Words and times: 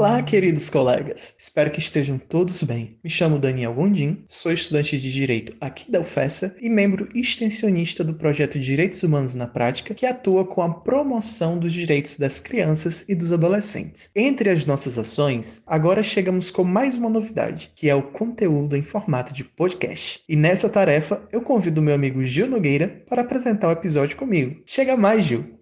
Olá, 0.00 0.22
queridos 0.22 0.70
colegas! 0.70 1.36
Espero 1.38 1.70
que 1.70 1.78
estejam 1.78 2.16
todos 2.16 2.62
bem. 2.62 2.96
Me 3.04 3.10
chamo 3.10 3.38
Daniel 3.38 3.74
Gondim, 3.74 4.24
sou 4.26 4.50
estudante 4.50 4.98
de 4.98 5.12
Direito 5.12 5.54
aqui 5.60 5.92
da 5.92 6.00
UFESA 6.00 6.56
e 6.58 6.70
membro 6.70 7.06
extensionista 7.14 8.02
do 8.02 8.14
projeto 8.14 8.58
Direitos 8.58 9.02
Humanos 9.02 9.34
na 9.34 9.46
Prática, 9.46 9.92
que 9.92 10.06
atua 10.06 10.46
com 10.46 10.62
a 10.62 10.72
promoção 10.72 11.58
dos 11.58 11.74
direitos 11.74 12.18
das 12.18 12.38
crianças 12.38 13.10
e 13.10 13.14
dos 13.14 13.30
adolescentes. 13.30 14.10
Entre 14.16 14.48
as 14.48 14.64
nossas 14.64 14.96
ações, 14.96 15.62
agora 15.66 16.02
chegamos 16.02 16.50
com 16.50 16.64
mais 16.64 16.96
uma 16.96 17.10
novidade, 17.10 17.70
que 17.74 17.90
é 17.90 17.94
o 17.94 18.02
conteúdo 18.02 18.76
em 18.76 18.82
formato 18.82 19.34
de 19.34 19.44
podcast. 19.44 20.22
E 20.26 20.34
nessa 20.34 20.70
tarefa, 20.70 21.20
eu 21.30 21.42
convido 21.42 21.82
meu 21.82 21.94
amigo 21.94 22.24
Gil 22.24 22.48
Nogueira 22.48 23.04
para 23.06 23.20
apresentar 23.20 23.68
o 23.68 23.72
episódio 23.72 24.16
comigo. 24.16 24.62
Chega 24.64 24.96
mais, 24.96 25.26
Gil! 25.26 25.59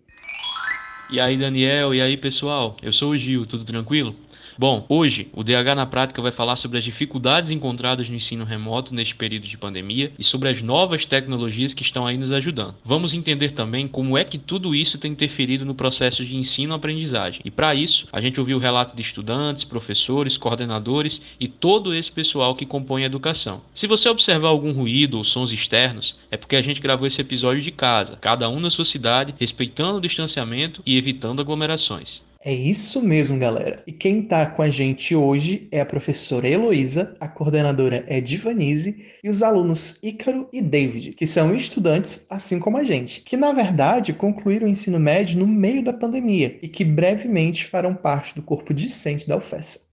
E 1.11 1.19
aí, 1.19 1.37
Daniel, 1.39 1.95
e 1.95 2.03
aí, 2.03 2.17
pessoal? 2.17 2.77
Eu 2.83 2.93
sou 2.93 3.11
o 3.13 3.17
Gil, 3.17 3.47
tudo 3.47 3.65
tranquilo? 3.65 4.15
Bom, 4.61 4.85
hoje 4.89 5.29
o 5.33 5.45
DH 5.45 5.77
na 5.77 5.87
prática 5.87 6.21
vai 6.21 6.33
falar 6.33 6.57
sobre 6.57 6.79
as 6.79 6.83
dificuldades 6.83 7.53
encontradas 7.53 8.09
no 8.09 8.17
ensino 8.17 8.45
remoto 8.45 8.93
neste 8.93 9.15
período 9.15 9.47
de 9.47 9.57
pandemia 9.57 10.11
e 10.19 10.25
sobre 10.25 10.49
as 10.49 10.61
novas 10.61 11.07
tecnologias 11.07 11.73
que 11.73 11.85
estão 11.85 12.05
aí 12.05 12.19
nos 12.19 12.33
ajudando. 12.33 12.75
Vamos 12.85 13.15
entender 13.15 13.53
também 13.53 13.87
como 13.87 14.19
é 14.19 14.25
que 14.25 14.37
tudo 14.37 14.75
isso 14.75 14.99
tem 14.99 15.13
interferido 15.13 15.65
no 15.65 15.77
processo 15.77 16.25
de 16.25 16.37
ensino-aprendizagem. 16.37 17.41
E 17.45 17.53
para 17.53 17.73
isso, 17.73 18.09
a 18.11 18.21
gente 18.21 18.41
ouviu 18.41 18.57
o 18.57 18.61
relato 18.61 18.97
de 18.97 19.01
estudantes, 19.01 19.63
professores, 19.63 20.37
coordenadores 20.37 21.23
e 21.39 21.47
todo 21.47 21.95
esse 21.95 22.11
pessoal 22.11 22.57
que 22.57 22.67
compõe 22.67 23.05
a 23.05 23.07
educação. 23.07 23.61
Se 23.73 23.87
você 23.87 24.09
observar 24.09 24.49
algum 24.49 24.73
ruído 24.73 25.19
ou 25.19 25.23
sons 25.23 25.53
externos, 25.53 26.17
é 26.33 26.37
porque 26.37 26.57
a 26.57 26.63
gente 26.63 26.81
gravou 26.81 27.07
esse 27.07 27.21
episódio 27.21 27.63
de 27.63 27.71
casa, 27.71 28.19
cada 28.21 28.49
um 28.49 28.59
na 28.59 28.71
sua 28.71 28.85
cidade, 28.85 29.37
respeitando 29.39 29.99
o 29.99 30.01
distanciamento 30.01 30.83
e 30.85 30.99
evitando 30.99 31.41
aglomerações. 31.41 32.27
É 32.45 32.53
isso 32.53 33.03
mesmo, 33.03 33.37
galera. 33.37 33.83
E 33.85 33.93
quem 33.93 34.21
está 34.21 34.47
com 34.47 34.63
a 34.63 34.71
gente 34.71 35.15
hoje 35.15 35.69
é 35.73 35.81
a 35.81 35.87
professora 35.87 36.49
Heloísa, 36.49 37.17
a 37.19 37.27
coordenadora 37.27 38.05
é 38.07 38.21
Divanise 38.21 39.05
e 39.25 39.29
os 39.29 39.43
alunos 39.43 39.99
Ícaro 40.05 40.49
e 40.53 40.63
David, 40.63 41.15
que 41.15 41.27
são 41.27 41.53
estudantes 41.53 42.27
assim 42.31 42.61
como 42.61 42.77
a 42.77 42.85
gente, 42.85 43.23
que 43.23 43.37
na 43.37 43.53
verdade 43.53 44.13
concluíram 44.13 44.69
o 44.69 44.71
ensino 44.71 45.01
médio 45.01 45.41
no 45.41 45.49
meio 45.49 45.83
da 45.83 45.93
pandemia 45.93 46.59
e 46.63 46.69
que 46.69 46.85
brevemente 46.85 47.67
farão 47.67 47.93
parte 47.93 48.37
do 48.37 48.43
corpo 48.43 48.73
discente 48.73 49.29
da 49.29 49.37
UFES. 49.37 49.89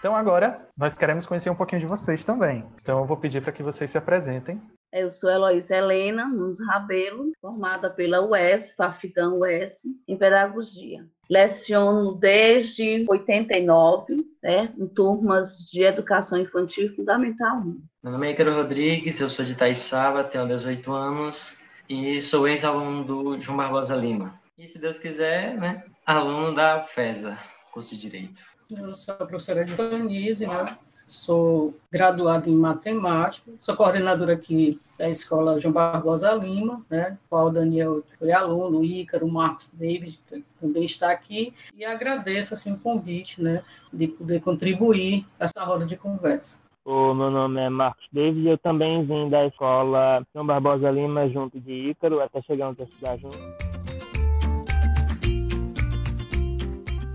Então 0.00 0.16
agora 0.16 0.68
nós 0.76 0.96
queremos 0.96 1.26
conhecer 1.26 1.48
um 1.48 1.54
pouquinho 1.54 1.80
de 1.80 1.86
vocês 1.86 2.24
também. 2.24 2.64
Então 2.82 2.98
eu 2.98 3.06
vou 3.06 3.16
pedir 3.16 3.40
para 3.40 3.52
que 3.52 3.62
vocês 3.62 3.88
se 3.88 3.96
apresentem 3.96 4.60
eu 4.94 5.10
sou 5.10 5.28
Heloísa 5.28 5.76
Helena 5.76 6.24
Nunes 6.28 6.60
Rabelo, 6.60 7.32
formada 7.40 7.90
pela 7.90 8.24
UES, 8.24 8.72
Fafigão 8.76 9.40
UES, 9.40 9.82
em 10.06 10.16
Pedagogia. 10.16 11.04
Leciono 11.28 12.14
desde 12.14 13.04
89, 13.08 14.24
né, 14.40 14.72
em 14.78 14.86
turmas 14.86 15.68
de 15.68 15.82
Educação 15.82 16.38
Infantil 16.38 16.94
Fundamental 16.94 17.56
1. 17.56 17.82
Meu 18.04 18.12
nome 18.12 18.28
é 18.28 18.30
Ícaro 18.30 18.54
Rodrigues, 18.54 19.18
eu 19.18 19.28
sou 19.28 19.44
de 19.44 19.52
Itaiçaba, 19.52 20.22
tenho 20.22 20.46
18 20.46 20.92
anos 20.92 21.64
e 21.88 22.20
sou 22.20 22.46
ex-aluno 22.46 23.04
do 23.04 23.40
João 23.40 23.56
Barbosa 23.56 23.96
Lima. 23.96 24.40
E, 24.56 24.68
se 24.68 24.78
Deus 24.80 24.98
quiser, 25.00 25.56
né, 25.56 25.82
aluno 26.06 26.54
da 26.54 26.80
FESA, 26.82 27.36
curso 27.72 27.96
de 27.96 28.02
Direito. 28.02 28.40
Eu 28.70 28.94
sou 28.94 29.14
a 29.14 29.26
professora 29.26 29.64
Divanise, 29.64 30.46
né? 30.46 30.78
Sou 31.06 31.74
graduada 31.90 32.48
em 32.48 32.56
matemática, 32.56 33.50
sou 33.58 33.76
coordenadora 33.76 34.34
aqui 34.34 34.80
da 34.98 35.08
Escola 35.08 35.58
João 35.58 35.72
Barbosa 35.72 36.32
Lima, 36.32 36.84
né, 36.88 37.18
qual 37.28 37.46
o 37.46 37.50
Daniel 37.50 38.02
foi 38.18 38.32
aluno, 38.32 38.78
o 38.78 38.84
Ícaro, 38.84 39.26
o 39.26 39.32
Marcos 39.32 39.68
David 39.68 40.20
também 40.60 40.84
está 40.84 41.10
aqui, 41.10 41.52
e 41.76 41.84
agradeço 41.84 42.54
assim, 42.54 42.72
o 42.72 42.78
convite 42.78 43.42
né, 43.42 43.62
de 43.92 44.08
poder 44.08 44.40
contribuir 44.40 45.26
essa 45.38 45.62
roda 45.64 45.84
de 45.84 45.96
conversa. 45.96 46.62
O 46.84 47.14
meu 47.14 47.30
nome 47.30 47.60
é 47.60 47.70
Marcos 47.70 48.06
David, 48.12 48.46
eu 48.46 48.58
também 48.58 49.04
vim 49.04 49.30
da 49.30 49.46
Escola 49.46 50.24
João 50.34 50.46
Barbosa 50.46 50.90
Lima 50.90 51.28
junto 51.28 51.58
de 51.58 51.90
Ícaro, 51.90 52.20
até 52.20 52.42
chegamos 52.42 52.78
a 52.78 52.84
estudar 52.84 53.16
juntos. 53.16 53.73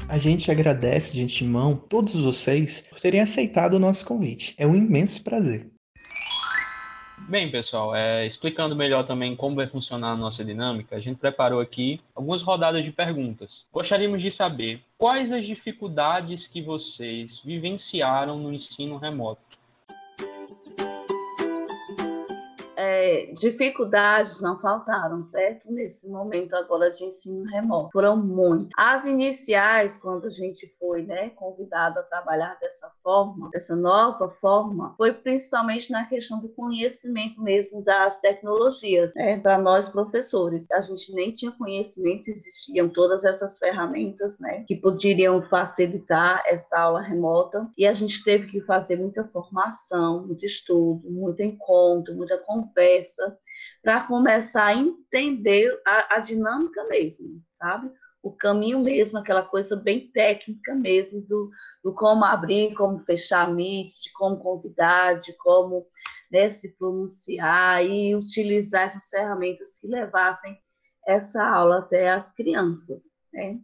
A 0.09 0.17
gente 0.17 0.49
agradece 0.49 1.15
de 1.15 1.23
antemão 1.23 1.75
todos 1.75 2.15
vocês 2.15 2.87
por 2.89 2.99
terem 2.99 3.21
aceitado 3.21 3.75
o 3.75 3.79
nosso 3.79 4.03
convite. 4.07 4.55
É 4.57 4.65
um 4.65 4.75
imenso 4.75 5.23
prazer. 5.23 5.67
Bem, 7.29 7.51
pessoal, 7.51 7.95
é, 7.95 8.25
explicando 8.25 8.75
melhor 8.75 9.05
também 9.05 9.35
como 9.35 9.55
vai 9.55 9.67
funcionar 9.67 10.13
a 10.13 10.17
nossa 10.17 10.43
dinâmica, 10.43 10.95
a 10.95 10.99
gente 10.99 11.19
preparou 11.19 11.59
aqui 11.59 12.01
algumas 12.15 12.41
rodadas 12.41 12.83
de 12.83 12.91
perguntas. 12.91 13.65
Gostaríamos 13.71 14.19
de 14.19 14.31
saber 14.31 14.81
quais 14.97 15.31
as 15.31 15.45
dificuldades 15.45 16.47
que 16.47 16.59
vocês 16.59 17.39
vivenciaram 17.45 18.39
no 18.39 18.51
ensino 18.51 18.97
remoto. 18.97 19.58
É, 23.09 23.25
dificuldades 23.33 24.39
não 24.39 24.59
faltaram, 24.59 25.23
certo? 25.23 25.71
Nesse 25.71 26.07
momento 26.07 26.53
agora 26.53 26.91
de 26.91 27.03
ensino 27.03 27.43
remoto. 27.45 27.89
Foram 27.91 28.15
muitas. 28.15 28.69
As 28.77 29.05
iniciais, 29.05 29.97
quando 29.97 30.27
a 30.27 30.29
gente 30.29 30.71
foi 30.79 31.03
né, 31.03 31.29
convidado 31.31 31.99
a 31.99 32.03
trabalhar 32.03 32.57
dessa 32.61 32.91
forma, 33.03 33.49
dessa 33.51 33.75
nova 33.75 34.29
forma, 34.29 34.93
foi 34.95 35.11
principalmente 35.13 35.91
na 35.91 36.05
questão 36.05 36.39
do 36.39 36.49
conhecimento 36.49 37.41
mesmo 37.41 37.83
das 37.83 38.19
tecnologias, 38.19 39.13
né, 39.15 39.39
para 39.39 39.57
nós 39.57 39.89
professores. 39.89 40.67
A 40.71 40.81
gente 40.81 41.11
nem 41.13 41.31
tinha 41.31 41.51
conhecimento, 41.51 42.29
existiam 42.29 42.89
todas 42.89 43.25
essas 43.25 43.57
ferramentas 43.57 44.39
né, 44.39 44.63
que 44.67 44.75
poderiam 44.75 45.41
facilitar 45.43 46.43
essa 46.45 46.77
aula 46.77 47.01
remota 47.01 47.67
e 47.75 47.87
a 47.87 47.93
gente 47.93 48.23
teve 48.23 48.47
que 48.47 48.61
fazer 48.61 48.97
muita 48.97 49.23
formação, 49.23 50.27
muito 50.27 50.45
estudo, 50.45 51.09
muito 51.09 51.41
encontro, 51.41 52.13
muita 52.13 52.37
conversa 52.45 52.98
conversa, 52.99 53.37
para 53.81 54.03
começar 54.03 54.65
a 54.65 54.75
entender 54.75 55.79
a, 55.85 56.15
a, 56.15 56.19
dinâmica 56.19 56.83
mesmo, 56.85 57.41
sabe? 57.51 57.89
O 58.21 58.31
caminho 58.31 58.79
mesmo, 58.79 59.17
aquela 59.17 59.43
coisa 59.43 59.75
bem 59.75 60.11
técnica 60.11 60.75
mesmo, 60.75 61.21
do, 61.21 61.49
do 61.83 61.93
como 61.93 62.25
abrir, 62.25 62.73
como 62.75 62.99
fechar 63.05 63.51
Meet, 63.53 63.87
de 64.03 64.11
como 64.13 64.37
convidar, 64.37 65.19
de 65.19 65.33
como 65.37 65.85
né, 66.29 66.49
se 66.49 66.69
pronunciar 66.77 67.85
e 67.85 68.13
utilizar 68.15 68.87
essas 68.87 69.09
ferramentas 69.09 69.79
que 69.79 69.87
levassem 69.87 70.57
essa 71.07 71.41
aula 71.41 71.79
até 71.79 72.11
as 72.11 72.31
crianças, 72.31 73.09
né? 73.33 73.59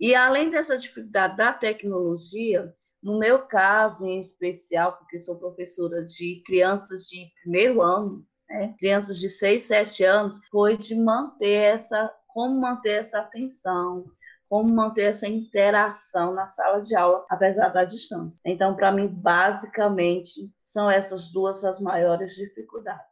E 0.00 0.14
além 0.14 0.50
dessa 0.50 0.78
dificuldade 0.78 1.36
da 1.36 1.52
tecnologia, 1.52 2.74
no 3.02 3.18
meu 3.18 3.40
caso 3.40 4.06
em 4.06 4.18
especial, 4.18 4.96
porque 4.96 5.18
sou 5.18 5.38
professora 5.38 6.02
de 6.02 6.42
crianças 6.44 7.04
de 7.04 7.30
primeiro 7.42 7.82
ano, 7.82 8.26
né, 8.50 8.74
crianças 8.78 9.16
de 9.18 9.28
6, 9.28 9.62
7 9.62 10.04
anos, 10.04 10.40
foi 10.50 10.76
de 10.76 10.94
manter 10.94 11.74
essa, 11.74 12.12
como 12.26 12.60
manter 12.60 13.00
essa 13.00 13.20
atenção, 13.20 14.04
como 14.48 14.74
manter 14.74 15.04
essa 15.04 15.28
interação 15.28 16.34
na 16.34 16.48
sala 16.48 16.80
de 16.82 16.96
aula, 16.96 17.24
apesar 17.30 17.68
da 17.68 17.84
distância. 17.84 18.40
Então, 18.44 18.74
para 18.74 18.90
mim, 18.90 19.06
basicamente, 19.06 20.50
são 20.64 20.90
essas 20.90 21.28
duas 21.28 21.64
as 21.64 21.78
maiores 21.78 22.34
dificuldades. 22.34 23.08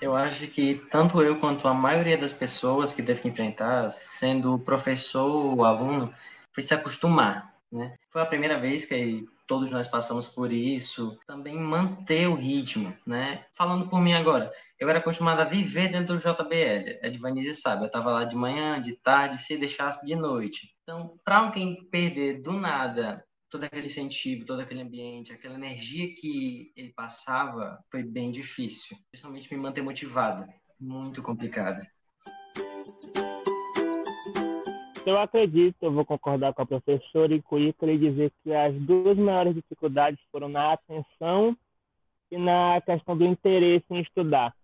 Eu 0.00 0.14
acho 0.14 0.46
que 0.48 0.76
tanto 0.90 1.22
eu 1.22 1.40
quanto 1.40 1.66
a 1.66 1.74
maioria 1.74 2.16
das 2.16 2.32
pessoas 2.32 2.94
que 2.94 3.02
teve 3.02 3.20
que 3.22 3.28
enfrentar, 3.28 3.90
sendo 3.90 4.58
professor 4.58 5.28
ou 5.28 5.64
aluno, 5.64 6.14
foi 6.52 6.62
se 6.62 6.74
acostumar, 6.74 7.54
né? 7.72 7.94
Foi 8.10 8.22
a 8.22 8.26
primeira 8.26 8.60
vez 8.60 8.84
que 8.84 9.26
todos 9.46 9.70
nós 9.70 9.88
passamos 9.88 10.28
por 10.28 10.52
isso, 10.52 11.18
também 11.26 11.58
manter 11.58 12.28
o 12.28 12.34
ritmo, 12.34 12.96
né? 13.06 13.44
Falando 13.56 13.88
por 13.88 14.00
mim 14.00 14.12
agora, 14.12 14.50
eu 14.78 14.88
era 14.88 14.98
acostumado 14.98 15.40
a 15.40 15.44
viver 15.44 15.90
dentro 15.90 16.16
do 16.16 16.20
JBL, 16.20 17.00
a 17.02 17.06
Edvanise 17.06 17.54
sabe, 17.54 17.82
eu 17.82 17.86
estava 17.86 18.10
lá 18.10 18.24
de 18.24 18.36
manhã, 18.36 18.80
de 18.82 18.96
tarde, 18.96 19.40
se 19.40 19.56
deixasse 19.56 20.04
de 20.06 20.14
noite. 20.14 20.74
Então, 20.82 21.18
para 21.24 21.38
alguém 21.38 21.88
perder 21.90 22.42
do 22.42 22.52
nada 22.52 23.24
todo 23.50 23.64
aquele 23.64 23.86
incentivo, 23.86 24.44
todo 24.44 24.60
aquele 24.60 24.82
ambiente, 24.82 25.32
aquela 25.32 25.54
energia 25.54 26.12
que 26.16 26.72
ele 26.76 26.92
passava, 26.92 27.78
foi 27.88 28.02
bem 28.02 28.32
difícil. 28.32 28.96
Principalmente 29.12 29.52
me 29.54 29.60
manter 29.60 29.80
motivado, 29.80 30.44
muito 30.80 31.22
complicado. 31.22 31.86
Eu 35.06 35.18
acredito, 35.18 35.76
eu 35.82 35.92
vou 35.92 36.04
concordar 36.04 36.54
com 36.54 36.62
a 36.62 36.66
professora 36.66 37.34
e 37.34 37.42
com 37.42 37.58
e 37.58 37.98
dizer 37.98 38.32
que 38.42 38.54
as 38.54 38.74
duas 38.74 39.18
maiores 39.18 39.54
dificuldades 39.54 40.18
foram 40.32 40.48
na 40.48 40.72
atenção 40.72 41.54
e 42.30 42.38
na 42.38 42.80
questão 42.80 43.14
do 43.16 43.26
interesse 43.26 43.84
em 43.90 44.00
estudar. 44.00 44.54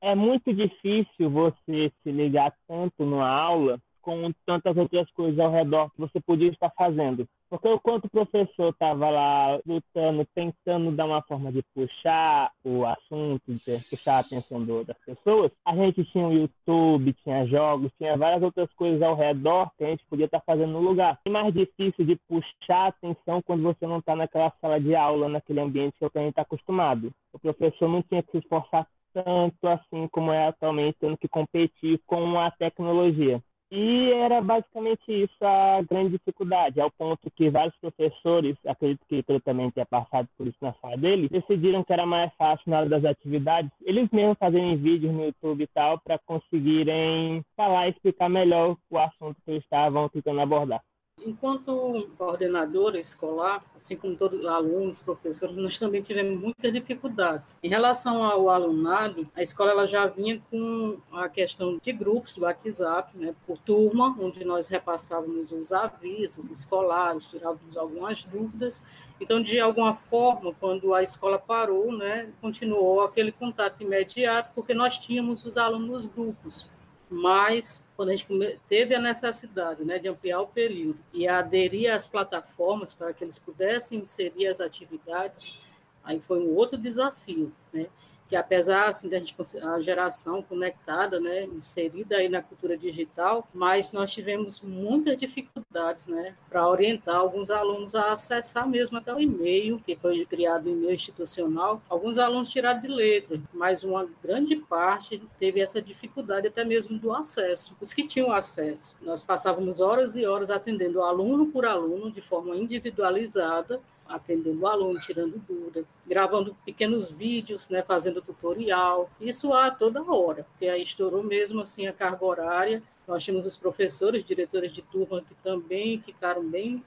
É 0.00 0.14
muito 0.14 0.52
difícil 0.54 1.28
você 1.28 1.92
se 2.02 2.10
ligar 2.10 2.54
tanto 2.66 3.04
numa 3.04 3.28
aula 3.28 3.78
com 4.00 4.32
tantas 4.46 4.76
outras 4.76 5.10
coisas 5.10 5.38
ao 5.38 5.52
redor 5.52 5.90
que 5.90 6.00
você 6.00 6.20
podia 6.20 6.48
estar 6.48 6.70
fazendo. 6.70 7.28
Porque 7.48 7.68
enquanto 7.68 8.06
o 8.06 8.10
professor 8.10 8.70
estava 8.70 9.08
lá 9.08 9.60
lutando, 9.64 10.26
tentando 10.34 10.90
dar 10.90 11.06
uma 11.06 11.22
forma 11.22 11.52
de 11.52 11.62
puxar 11.74 12.50
o 12.64 12.84
assunto, 12.84 13.42
de 13.46 13.78
puxar 13.88 14.16
a 14.16 14.18
atenção 14.18 14.64
do, 14.64 14.84
das 14.84 14.98
pessoas, 14.98 15.52
a 15.64 15.74
gente 15.76 16.04
tinha 16.06 16.26
o 16.26 16.32
YouTube, 16.32 17.12
tinha 17.22 17.46
jogos, 17.46 17.92
tinha 17.98 18.16
várias 18.16 18.42
outras 18.42 18.72
coisas 18.74 19.00
ao 19.00 19.14
redor 19.14 19.70
que 19.78 19.84
a 19.84 19.88
gente 19.88 20.04
podia 20.06 20.26
estar 20.26 20.40
fazendo 20.40 20.72
no 20.72 20.80
lugar. 20.80 21.20
É 21.24 21.30
mais 21.30 21.54
difícil 21.54 22.04
de 22.04 22.16
puxar 22.28 22.86
a 22.86 22.88
atenção 22.88 23.40
quando 23.42 23.62
você 23.62 23.86
não 23.86 23.98
está 23.98 24.16
naquela 24.16 24.52
sala 24.60 24.80
de 24.80 24.96
aula, 24.96 25.28
naquele 25.28 25.60
ambiente 25.60 25.96
que 25.98 26.04
a 26.04 26.20
gente 26.20 26.30
está 26.30 26.42
acostumado. 26.42 27.12
O 27.32 27.38
professor 27.38 27.88
não 27.88 28.02
tinha 28.02 28.22
que 28.22 28.32
se 28.32 28.38
esforçar 28.38 28.88
tanto 29.12 29.66
assim 29.66 30.08
como 30.08 30.32
é 30.32 30.48
atualmente, 30.48 30.98
tendo 31.00 31.16
que 31.16 31.28
competir 31.28 32.00
com 32.06 32.38
a 32.38 32.50
tecnologia. 32.50 33.40
E 33.70 34.12
era 34.12 34.40
basicamente 34.40 35.02
isso 35.10 35.44
a 35.44 35.82
grande 35.82 36.10
dificuldade, 36.10 36.80
ao 36.80 36.90
ponto 36.90 37.28
que 37.32 37.50
vários 37.50 37.76
professores, 37.78 38.56
acredito 38.64 39.04
que 39.08 39.24
ele 39.28 39.40
também 39.40 39.70
tenha 39.72 39.84
passado 39.84 40.28
por 40.38 40.46
isso 40.46 40.58
na 40.62 40.72
sala 40.74 40.96
dele, 40.96 41.28
decidiram 41.28 41.82
que 41.82 41.92
era 41.92 42.06
mais 42.06 42.32
fácil 42.34 42.70
na 42.70 42.78
hora 42.78 42.88
das 42.88 43.04
atividades, 43.04 43.70
eles 43.82 44.08
mesmos 44.10 44.38
fazerem 44.38 44.76
vídeos 44.76 45.12
no 45.12 45.24
YouTube 45.24 45.64
e 45.64 45.66
tal, 45.66 45.98
para 45.98 46.16
conseguirem 46.20 47.44
falar 47.56 47.88
e 47.88 47.90
explicar 47.90 48.28
melhor 48.28 48.76
o 48.88 48.98
assunto 48.98 49.36
que 49.44 49.50
eles 49.50 49.64
estavam 49.64 50.08
tentando 50.10 50.40
abordar. 50.40 50.80
Enquanto 51.24 52.08
coordenadora 52.16 53.00
escolar, 53.00 53.64
assim 53.74 53.96
como 53.96 54.14
todos 54.14 54.38
os 54.38 54.46
alunos, 54.46 55.00
professores, 55.00 55.56
nós 55.56 55.76
também 55.76 56.02
tivemos 56.02 56.38
muitas 56.38 56.72
dificuldades. 56.72 57.58
Em 57.62 57.68
relação 57.68 58.22
ao 58.22 58.48
alunado, 58.48 59.26
a 59.34 59.42
escola 59.42 59.72
ela 59.72 59.86
já 59.86 60.06
vinha 60.06 60.40
com 60.50 60.98
a 61.10 61.28
questão 61.28 61.78
de 61.82 61.92
grupos 61.92 62.34
do 62.34 62.42
WhatsApp, 62.42 63.16
né, 63.16 63.34
por 63.46 63.58
turma, 63.58 64.14
onde 64.20 64.44
nós 64.44 64.68
repassávamos 64.68 65.50
os 65.50 65.72
avisos 65.72 66.50
escolares, 66.50 67.26
tirávamos 67.26 67.76
algumas 67.76 68.22
dúvidas. 68.22 68.82
Então, 69.20 69.42
de 69.42 69.58
alguma 69.58 69.96
forma, 69.96 70.54
quando 70.60 70.94
a 70.94 71.02
escola 71.02 71.38
parou, 71.38 71.90
né, 71.90 72.30
continuou 72.40 73.00
aquele 73.00 73.32
contato 73.32 73.82
imediato, 73.82 74.52
porque 74.54 74.74
nós 74.74 74.98
tínhamos 74.98 75.44
os 75.44 75.56
alunos 75.56 75.88
nos 75.88 76.06
grupos 76.06 76.75
mas 77.08 77.86
quando 77.96 78.10
a 78.10 78.16
gente 78.16 78.26
teve 78.68 78.94
a 78.94 79.00
necessidade 79.00 79.84
né, 79.84 79.98
de 79.98 80.08
ampliar 80.08 80.40
o 80.40 80.46
período 80.46 80.98
e 81.12 81.28
aderir 81.28 81.92
às 81.92 82.08
plataformas 82.08 82.92
para 82.92 83.12
que 83.12 83.22
eles 83.22 83.38
pudessem 83.38 84.00
inserir 84.00 84.48
as 84.48 84.60
atividades, 84.60 85.58
aí 86.02 86.20
foi 86.20 86.40
um 86.40 86.54
outro 86.54 86.76
desafio, 86.76 87.52
né? 87.72 87.86
Que 88.28 88.36
apesar 88.36 88.88
assim, 88.88 89.08
da 89.08 89.18
gente 89.18 89.34
a 89.62 89.80
geração 89.80 90.42
conectada, 90.42 91.20
né, 91.20 91.44
inserida 91.44 92.16
aí 92.16 92.28
na 92.28 92.42
cultura 92.42 92.76
digital, 92.76 93.46
mas 93.54 93.92
nós 93.92 94.10
tivemos 94.10 94.60
muitas 94.60 95.16
dificuldades, 95.16 96.06
né, 96.06 96.34
para 96.48 96.68
orientar 96.68 97.16
alguns 97.16 97.50
alunos 97.50 97.94
a 97.94 98.12
acessar 98.12 98.68
mesmo 98.68 98.98
até 98.98 99.14
o 99.14 99.20
e-mail, 99.20 99.80
que 99.84 99.96
foi 99.96 100.24
criado 100.26 100.66
o 100.66 100.70
e-mail 100.70 100.94
institucional. 100.94 101.80
Alguns 101.88 102.18
alunos 102.18 102.50
tiraram 102.50 102.80
de 102.80 102.88
letra, 102.88 103.40
mas 103.52 103.84
uma 103.84 104.08
grande 104.22 104.56
parte 104.56 105.22
teve 105.38 105.60
essa 105.60 105.80
dificuldade 105.80 106.48
até 106.48 106.64
mesmo 106.64 106.98
do 106.98 107.12
acesso. 107.12 107.76
Os 107.80 107.92
que 107.92 108.06
tinham 108.06 108.32
acesso, 108.32 108.96
nós 109.02 109.22
passávamos 109.22 109.80
horas 109.80 110.16
e 110.16 110.26
horas 110.26 110.50
atendendo 110.50 111.02
aluno 111.02 111.46
por 111.46 111.64
aluno 111.64 112.10
de 112.10 112.20
forma 112.20 112.56
individualizada 112.56 113.80
atendendo 114.08 114.60
o 114.60 114.66
aluno, 114.66 114.98
tirando 114.98 115.38
dúvida, 115.38 115.84
gravando 116.06 116.56
pequenos 116.64 117.10
vídeos, 117.10 117.68
né, 117.68 117.82
fazendo 117.82 118.22
tutorial, 118.22 119.10
isso 119.20 119.52
a 119.52 119.70
toda 119.70 120.02
hora, 120.02 120.44
porque 120.44 120.66
aí 120.66 120.82
estourou 120.82 121.22
mesmo 121.22 121.60
assim 121.60 121.86
a 121.86 121.92
carga 121.92 122.24
horária. 122.24 122.82
Nós 123.06 123.22
tínhamos 123.22 123.46
os 123.46 123.56
professores, 123.56 124.24
diretores 124.24 124.72
de 124.72 124.82
turma 124.82 125.22
que 125.22 125.34
também 125.42 126.00
ficaram 126.00 126.42
bem, 126.42 126.82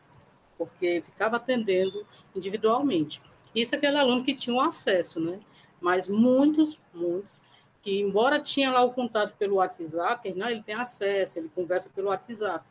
porque 0.57 1.01
ficava 1.01 1.37
atendendo 1.37 2.05
individualmente. 2.35 3.21
Isso 3.55 3.73
é 3.73 3.77
aquele 3.77 3.97
aluno 3.97 4.23
que 4.23 4.35
tinha 4.35 4.55
um 4.55 4.61
acesso, 4.61 5.19
né? 5.19 5.39
Mas 5.79 6.07
muitos, 6.09 6.77
muitos, 6.93 7.41
que 7.81 8.01
embora 8.01 8.39
tinha 8.41 8.69
lá 8.69 8.83
o 8.83 8.93
contato 8.93 9.35
pelo 9.37 9.55
WhatsApp, 9.55 10.33
né, 10.33 10.51
ele 10.51 10.61
tem 10.61 10.75
acesso, 10.75 11.39
ele 11.39 11.49
conversa 11.55 11.89
pelo 11.89 12.09
WhatsApp, 12.09 12.65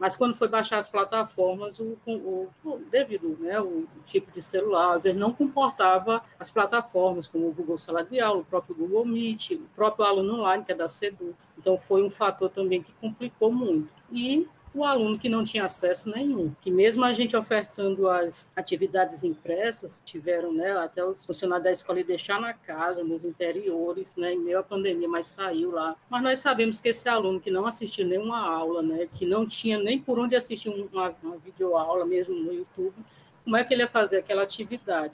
mas 0.00 0.16
quando 0.16 0.34
foi 0.34 0.48
baixar 0.48 0.78
as 0.78 0.88
plataformas, 0.88 1.78
o, 1.78 1.98
o, 2.06 2.48
o 2.64 2.78
devido 2.90 3.36
né, 3.38 3.60
o, 3.60 3.86
tipo 4.06 4.32
de 4.32 4.40
celular, 4.40 4.94
às 4.94 5.02
vezes 5.02 5.20
não 5.20 5.30
comportava 5.30 6.22
as 6.38 6.50
plataformas, 6.50 7.26
como 7.26 7.46
o 7.46 7.52
Google 7.52 7.76
Sala 7.76 8.02
de 8.02 8.18
Aula, 8.18 8.40
o 8.40 8.44
próprio 8.44 8.74
Google 8.74 9.04
Meet, 9.04 9.50
o 9.50 9.68
próprio 9.76 10.06
aluno 10.06 10.36
online, 10.36 10.64
que 10.64 10.72
é 10.72 10.74
da 10.74 10.88
CEDU. 10.88 11.36
Então, 11.58 11.76
foi 11.76 12.02
um 12.02 12.08
fator 12.08 12.48
também 12.48 12.82
que 12.82 12.94
complicou 12.94 13.52
muito. 13.52 13.92
E 14.10 14.48
o 14.72 14.84
aluno 14.84 15.18
que 15.18 15.28
não 15.28 15.42
tinha 15.42 15.64
acesso 15.64 16.08
nenhum, 16.08 16.54
que 16.60 16.70
mesmo 16.70 17.04
a 17.04 17.12
gente 17.12 17.36
ofertando 17.36 18.08
as 18.08 18.52
atividades 18.54 19.24
impressas, 19.24 20.00
tiveram 20.04 20.52
né, 20.52 20.70
até 20.78 21.04
os 21.04 21.24
funcionários 21.24 21.64
da 21.64 21.72
escola 21.72 22.04
deixar 22.04 22.40
na 22.40 22.54
casa, 22.54 23.02
nos 23.02 23.24
interiores, 23.24 24.14
né, 24.14 24.32
em 24.32 24.38
meio 24.38 24.60
à 24.60 24.62
pandemia, 24.62 25.08
mas 25.08 25.26
saiu 25.26 25.72
lá. 25.72 25.96
Mas 26.08 26.22
nós 26.22 26.38
sabemos 26.38 26.80
que 26.80 26.90
esse 26.90 27.08
aluno 27.08 27.40
que 27.40 27.50
não 27.50 27.66
assistiu 27.66 28.06
nenhuma 28.06 28.38
aula, 28.38 28.80
né, 28.80 29.08
que 29.12 29.26
não 29.26 29.44
tinha 29.44 29.78
nem 29.78 30.00
por 30.00 30.18
onde 30.18 30.36
assistir 30.36 30.68
uma, 30.68 31.14
uma 31.22 31.36
videoaula, 31.38 32.06
mesmo 32.06 32.34
no 32.34 32.52
YouTube, 32.52 32.94
como 33.42 33.56
é 33.56 33.64
que 33.64 33.74
ele 33.74 33.82
ia 33.82 33.88
fazer 33.88 34.18
aquela 34.18 34.44
atividade? 34.44 35.12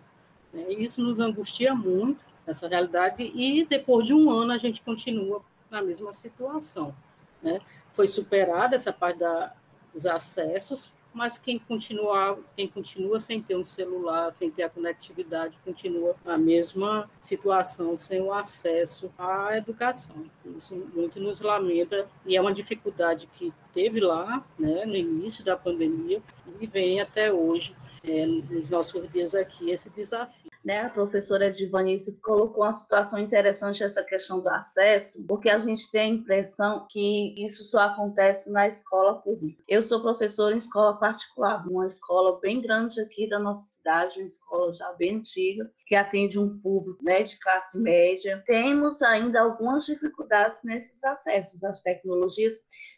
Né? 0.52 0.70
Isso 0.72 1.00
nos 1.00 1.18
angustia 1.18 1.74
muito, 1.74 2.20
essa 2.46 2.68
realidade, 2.68 3.22
e 3.34 3.64
depois 3.64 4.06
de 4.06 4.12
um 4.12 4.30
ano 4.30 4.52
a 4.52 4.58
gente 4.58 4.82
continua 4.82 5.42
na 5.70 5.82
mesma 5.82 6.12
situação. 6.12 6.94
Né? 7.42 7.60
Foi 7.96 8.06
superada 8.06 8.76
essa 8.76 8.92
parte 8.92 9.20
da, 9.20 9.56
dos 9.90 10.04
acessos, 10.04 10.92
mas 11.14 11.38
quem 11.38 11.58
continua, 11.58 12.38
quem 12.54 12.68
continua 12.68 13.18
sem 13.18 13.40
ter 13.40 13.56
um 13.56 13.64
celular, 13.64 14.30
sem 14.30 14.50
ter 14.50 14.64
a 14.64 14.68
conectividade, 14.68 15.56
continua 15.64 16.14
na 16.22 16.36
mesma 16.36 17.08
situação, 17.18 17.96
sem 17.96 18.20
o 18.20 18.34
acesso 18.34 19.10
à 19.18 19.56
educação. 19.56 20.26
Isso 20.58 20.76
muito 20.94 21.18
nos 21.18 21.40
lamenta 21.40 22.06
e 22.26 22.36
é 22.36 22.40
uma 22.40 22.52
dificuldade 22.52 23.26
que 23.38 23.50
teve 23.72 23.98
lá, 23.98 24.44
né, 24.58 24.84
no 24.84 24.94
início 24.94 25.42
da 25.42 25.56
pandemia 25.56 26.22
e 26.60 26.66
vem 26.66 27.00
até 27.00 27.32
hoje, 27.32 27.74
é, 28.04 28.26
nos 28.26 28.68
nossos 28.68 29.10
dias 29.10 29.34
aqui, 29.34 29.70
esse 29.70 29.88
desafio 29.88 30.50
né, 30.66 30.80
a 30.80 30.90
professora 30.90 31.46
Edivanice 31.46 32.18
colocou 32.20 32.64
uma 32.64 32.72
situação 32.72 33.20
interessante 33.20 33.84
essa 33.84 34.02
questão 34.02 34.40
do 34.40 34.48
acesso, 34.48 35.24
porque 35.24 35.48
a 35.48 35.60
gente 35.60 35.88
tem 35.92 36.00
a 36.00 36.14
impressão 36.16 36.88
que 36.90 37.32
isso 37.38 37.62
só 37.62 37.82
acontece 37.82 38.50
na 38.50 38.66
escola 38.66 39.22
pública. 39.22 39.62
Eu 39.68 39.80
sou 39.80 40.02
professora 40.02 40.56
em 40.56 40.58
escola 40.58 40.98
particular, 40.98 41.64
uma 41.68 41.86
escola 41.86 42.40
bem 42.40 42.60
grande 42.60 43.00
aqui 43.00 43.28
da 43.28 43.38
nossa 43.38 43.64
cidade, 43.64 44.18
uma 44.18 44.26
escola 44.26 44.72
já 44.72 44.92
bem 44.94 45.18
antiga, 45.18 45.70
que 45.86 45.94
atende 45.94 46.36
um 46.36 46.58
público 46.58 46.98
né, 47.04 47.22
de 47.22 47.38
classe 47.38 47.78
média. 47.78 48.42
Temos 48.44 49.00
ainda 49.02 49.42
algumas 49.42 49.86
dificuldades 49.86 50.58
nesses 50.64 51.04
acessos 51.04 51.62
às 51.62 51.80
tecnologias, 51.80 52.54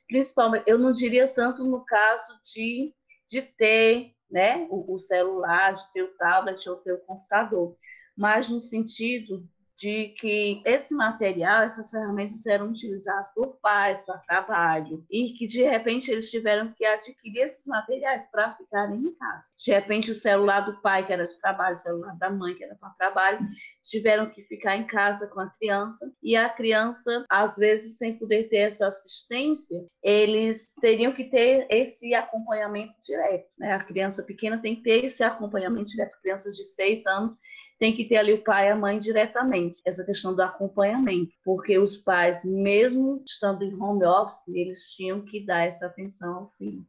principalmente, 0.09 0.65
eu 0.67 0.79
não 0.79 0.91
diria 0.91 1.29
tanto 1.29 1.63
no 1.65 1.85
caso 1.85 2.33
de, 2.55 2.95
de 3.29 3.43
ter 3.43 4.15
né, 4.31 4.67
o, 4.71 4.95
o 4.95 4.99
celular, 4.99 5.75
de 5.75 6.03
o 6.03 6.09
tablet 6.17 6.69
ou 6.69 6.77
ter 6.77 6.93
o 6.93 6.99
computador, 6.99 7.77
mas 8.17 8.49
no 8.49 8.61
sentido 8.61 9.49
de 9.79 10.09
que 10.19 10.61
esse 10.65 10.93
material, 10.93 11.63
essas 11.63 11.89
ferramentas 11.89 12.45
eram 12.47 12.71
utilizadas 12.71 13.33
por 13.33 13.59
pais 13.61 14.03
para 14.05 14.19
trabalho 14.19 15.07
e 15.09 15.35
que 15.35 15.47
de 15.47 15.63
repente 15.63 16.11
eles 16.11 16.29
tiveram 16.31 16.73
que 16.77 16.85
adquirir 16.85 17.43
esses 17.43 17.65
materiais 17.67 18.27
para 18.27 18.57
ficarem 18.57 18.99
em 18.99 19.15
casa. 19.15 19.53
De 19.57 19.71
repente 19.71 20.11
o 20.11 20.17
celular 20.17 20.63
do 20.63 20.81
pai 20.83 21.07
que 21.07 21.13
era 21.13 21.29
de 21.29 21.39
trabalho, 21.39 21.77
o 21.77 21.79
celular 21.79 22.17
da 22.19 22.29
mãe 22.29 22.57
que 22.57 22.65
era 22.65 22.75
para 22.75 22.91
trabalho, 22.91 23.39
tiveram 23.81 24.29
que 24.29 24.43
ficar 24.43 24.77
em 24.77 24.85
casa 24.85 25.29
com 25.29 25.39
a 25.39 25.51
criança 25.51 26.13
e 26.21 26.35
a 26.35 26.49
criança 26.49 27.25
às 27.31 27.57
vezes 27.57 27.99
sem 27.99 28.19
poder 28.19 28.49
ter 28.49 28.59
essa 28.59 28.89
assistência, 28.89 29.79
eles 30.03 30.75
teriam 30.81 31.13
que 31.13 31.25
ter 31.25 31.69
esse 31.71 32.15
acompanhamento 32.15 32.95
direto. 33.01 33.47
Né? 33.57 33.73
A 33.73 33.85
criança 33.85 34.25
pequena 34.25 34.59
tem 34.59 34.75
que 34.75 34.83
ter 34.83 35.05
esse 35.05 35.23
acompanhamento 35.23 35.91
direto. 35.91 36.21
Crianças 36.21 36.57
de 36.57 36.65
seis 36.65 37.07
anos 37.07 37.39
tem 37.79 37.95
que 37.95 38.05
ter 38.05 38.17
ali 38.17 38.33
o 38.33 38.43
pai 38.43 38.67
e 38.67 38.71
a 38.71 38.77
mãe 38.77 38.99
diretamente, 38.99 39.81
essa 39.85 40.05
questão 40.05 40.35
do 40.35 40.43
acompanhamento, 40.43 41.33
porque 41.45 41.79
os 41.79 41.97
pais, 41.97 42.45
mesmo 42.45 43.23
estando 43.25 43.63
em 43.63 43.75
home 43.75 44.05
office, 44.05 44.49
eles 44.49 44.91
tinham 44.95 45.23
que 45.23 45.45
dar 45.45 45.67
essa 45.67 45.87
atenção 45.87 46.35
ao 46.35 46.53
filho. 46.59 46.85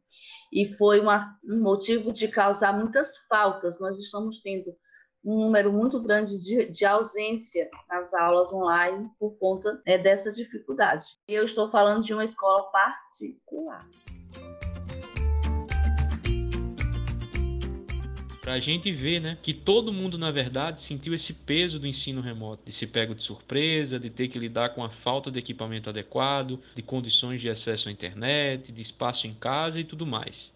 E 0.52 0.66
foi 0.74 1.00
uma, 1.00 1.38
um 1.44 1.62
motivo 1.62 2.12
de 2.12 2.26
causar 2.26 2.76
muitas 2.76 3.16
faltas. 3.28 3.78
Nós 3.78 3.98
estamos 3.98 4.40
tendo 4.42 4.74
um 5.24 5.38
número 5.44 5.72
muito 5.72 6.02
grande 6.02 6.42
de, 6.42 6.66
de 6.70 6.84
ausência 6.84 7.68
nas 7.88 8.12
aulas 8.12 8.52
online 8.52 9.08
por 9.18 9.38
conta 9.38 9.80
né, 9.86 9.96
dessa 9.96 10.32
dificuldade. 10.32 11.06
E 11.28 11.34
eu 11.34 11.44
estou 11.44 11.70
falando 11.70 12.02
de 12.02 12.12
uma 12.12 12.24
escola 12.24 12.64
particular. 12.70 13.86
Para 18.40 18.54
a 18.54 18.60
gente 18.60 18.90
ver, 18.90 19.20
né, 19.20 19.38
que 19.42 19.52
todo 19.52 19.92
mundo 19.92 20.16
na 20.16 20.30
verdade 20.30 20.80
sentiu 20.80 21.14
esse 21.14 21.32
peso 21.32 21.78
do 21.78 21.86
ensino 21.86 22.20
remoto, 22.20 22.62
de 22.64 22.72
se 22.72 22.86
pego 22.86 23.14
de 23.14 23.22
surpresa, 23.22 23.98
de 23.98 24.10
ter 24.10 24.28
que 24.28 24.38
lidar 24.38 24.70
com 24.70 24.82
a 24.82 24.90
falta 24.90 25.30
de 25.30 25.38
equipamento 25.38 25.90
adequado, 25.90 26.60
de 26.74 26.82
condições 26.82 27.40
de 27.40 27.50
acesso 27.50 27.88
à 27.88 27.92
internet, 27.92 28.72
de 28.72 28.80
espaço 28.80 29.26
em 29.26 29.34
casa 29.34 29.78
e 29.78 29.84
tudo 29.84 30.06
mais. 30.06 30.52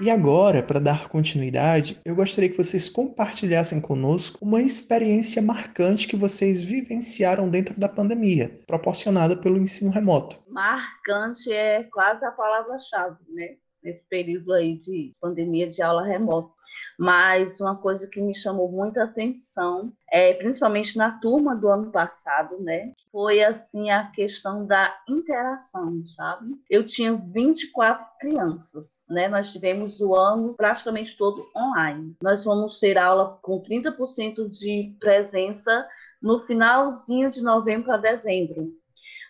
E 0.00 0.10
agora, 0.10 0.60
para 0.60 0.80
dar 0.80 1.08
continuidade, 1.08 2.00
eu 2.04 2.16
gostaria 2.16 2.50
que 2.50 2.56
vocês 2.56 2.88
compartilhassem 2.88 3.80
conosco 3.80 4.38
uma 4.42 4.60
experiência 4.60 5.40
marcante 5.40 6.08
que 6.08 6.16
vocês 6.16 6.60
vivenciaram 6.60 7.48
dentro 7.48 7.78
da 7.78 7.88
pandemia, 7.88 8.60
proporcionada 8.66 9.36
pelo 9.36 9.56
ensino 9.56 9.92
remoto. 9.92 10.36
Marcante 10.48 11.52
é 11.52 11.84
quase 11.84 12.24
a 12.24 12.32
palavra-chave, 12.32 13.18
né? 13.28 13.54
Nesse 13.84 14.02
período 14.08 14.52
aí 14.52 14.76
de 14.76 15.12
pandemia 15.20 15.68
de 15.68 15.82
aula 15.82 16.02
remota. 16.02 16.54
Mas 16.98 17.60
uma 17.60 17.76
coisa 17.76 18.06
que 18.06 18.20
me 18.20 18.34
chamou 18.34 18.70
muita 18.70 19.04
atenção, 19.04 19.92
é, 20.10 20.32
principalmente 20.34 20.96
na 20.96 21.18
turma 21.18 21.54
do 21.54 21.68
ano 21.68 21.90
passado, 21.90 22.58
né, 22.60 22.92
foi 23.10 23.42
assim 23.42 23.90
a 23.90 24.10
questão 24.10 24.66
da 24.66 24.94
interação, 25.08 26.04
sabe? 26.06 26.54
Eu 26.68 26.84
tinha 26.84 27.14
24 27.14 28.06
crianças, 28.18 29.04
né? 29.08 29.28
Nós 29.28 29.52
tivemos 29.52 30.00
o 30.00 30.14
ano 30.14 30.54
praticamente 30.54 31.16
todo 31.16 31.48
online. 31.56 32.16
Nós 32.22 32.44
vamos 32.44 32.78
ter 32.78 32.98
aula 32.98 33.38
com 33.42 33.60
30% 33.60 34.48
de 34.48 34.96
presença 34.98 35.86
no 36.20 36.40
finalzinho 36.40 37.30
de 37.30 37.42
novembro 37.42 37.92
a 37.92 37.96
dezembro 37.96 38.72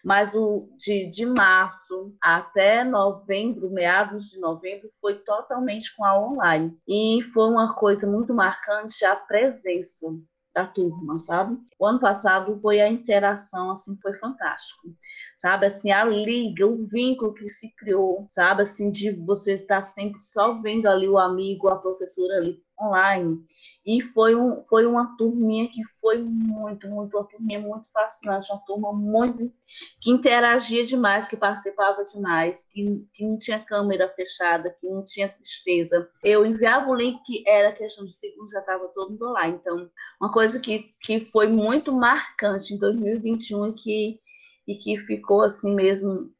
mas 0.04 0.34
o 0.34 0.68
de, 0.76 1.06
de 1.10 1.24
março 1.24 2.14
até 2.22 2.84
novembro, 2.84 3.70
meados 3.70 4.28
de 4.28 4.38
novembro, 4.38 4.90
foi 5.00 5.14
totalmente 5.20 5.94
com 5.96 6.04
a 6.04 6.18
online. 6.18 6.76
E 6.86 7.22
foi 7.32 7.48
uma 7.48 7.74
coisa 7.74 8.06
muito 8.06 8.34
marcante 8.34 9.04
a 9.04 9.16
presença 9.16 10.06
da 10.54 10.66
turma, 10.66 11.18
sabe? 11.18 11.58
O 11.78 11.86
ano 11.86 11.98
passado 11.98 12.60
foi 12.60 12.80
a 12.80 12.88
interação, 12.88 13.72
assim, 13.72 13.98
foi 14.00 14.14
fantástico, 14.14 14.88
sabe? 15.36 15.66
Assim, 15.66 15.90
a 15.90 16.04
liga, 16.04 16.66
o 16.66 16.86
vínculo 16.86 17.34
que 17.34 17.48
se 17.48 17.74
criou, 17.76 18.26
sabe? 18.30 18.62
Assim, 18.62 18.90
de 18.90 19.10
você 19.12 19.54
estar 19.54 19.84
sempre 19.84 20.22
só 20.22 20.60
vendo 20.60 20.86
ali 20.86 21.08
o 21.08 21.18
amigo, 21.18 21.68
a 21.68 21.76
professora 21.76 22.36
ali 22.36 22.62
online. 22.80 23.44
E 23.86 24.00
foi, 24.00 24.34
um, 24.34 24.64
foi 24.64 24.86
uma 24.86 25.16
turminha 25.16 25.68
que 25.68 25.82
foi 26.00 26.18
muito, 26.18 26.88
muito, 26.88 27.16
uma 27.16 27.26
turminha 27.26 27.60
muito 27.60 27.86
fascinante, 27.92 28.50
uma 28.50 28.64
turma 28.64 28.92
muito 28.92 29.52
que 30.00 30.10
interagia 30.10 30.84
demais, 30.84 31.28
que 31.28 31.36
participava 31.36 32.04
demais, 32.04 32.66
que, 32.72 33.06
que 33.12 33.26
não 33.26 33.38
tinha 33.38 33.58
câmera 33.58 34.08
fechada, 34.14 34.74
que 34.80 34.86
não 34.88 35.04
tinha 35.04 35.28
tristeza. 35.28 36.08
Eu 36.22 36.46
enviava 36.46 36.90
o 36.90 36.94
link 36.94 37.22
que 37.24 37.44
era 37.46 37.72
questão 37.72 38.04
de 38.04 38.12
segundos, 38.12 38.52
já 38.52 38.60
estava 38.60 38.88
todo 38.88 39.10
mundo 39.10 39.32
lá. 39.32 39.48
Então, 39.48 39.90
uma 40.20 40.32
coisa 40.32 40.58
que, 40.58 40.84
que 41.02 41.20
foi 41.26 41.46
muito 41.46 41.92
marcante 41.92 42.74
em 42.74 42.78
2021 42.78 43.68
e 43.68 43.72
que, 43.74 44.20
e 44.66 44.76
que 44.76 44.98
ficou 44.98 45.42
assim 45.42 45.74
mesmo 45.74 46.32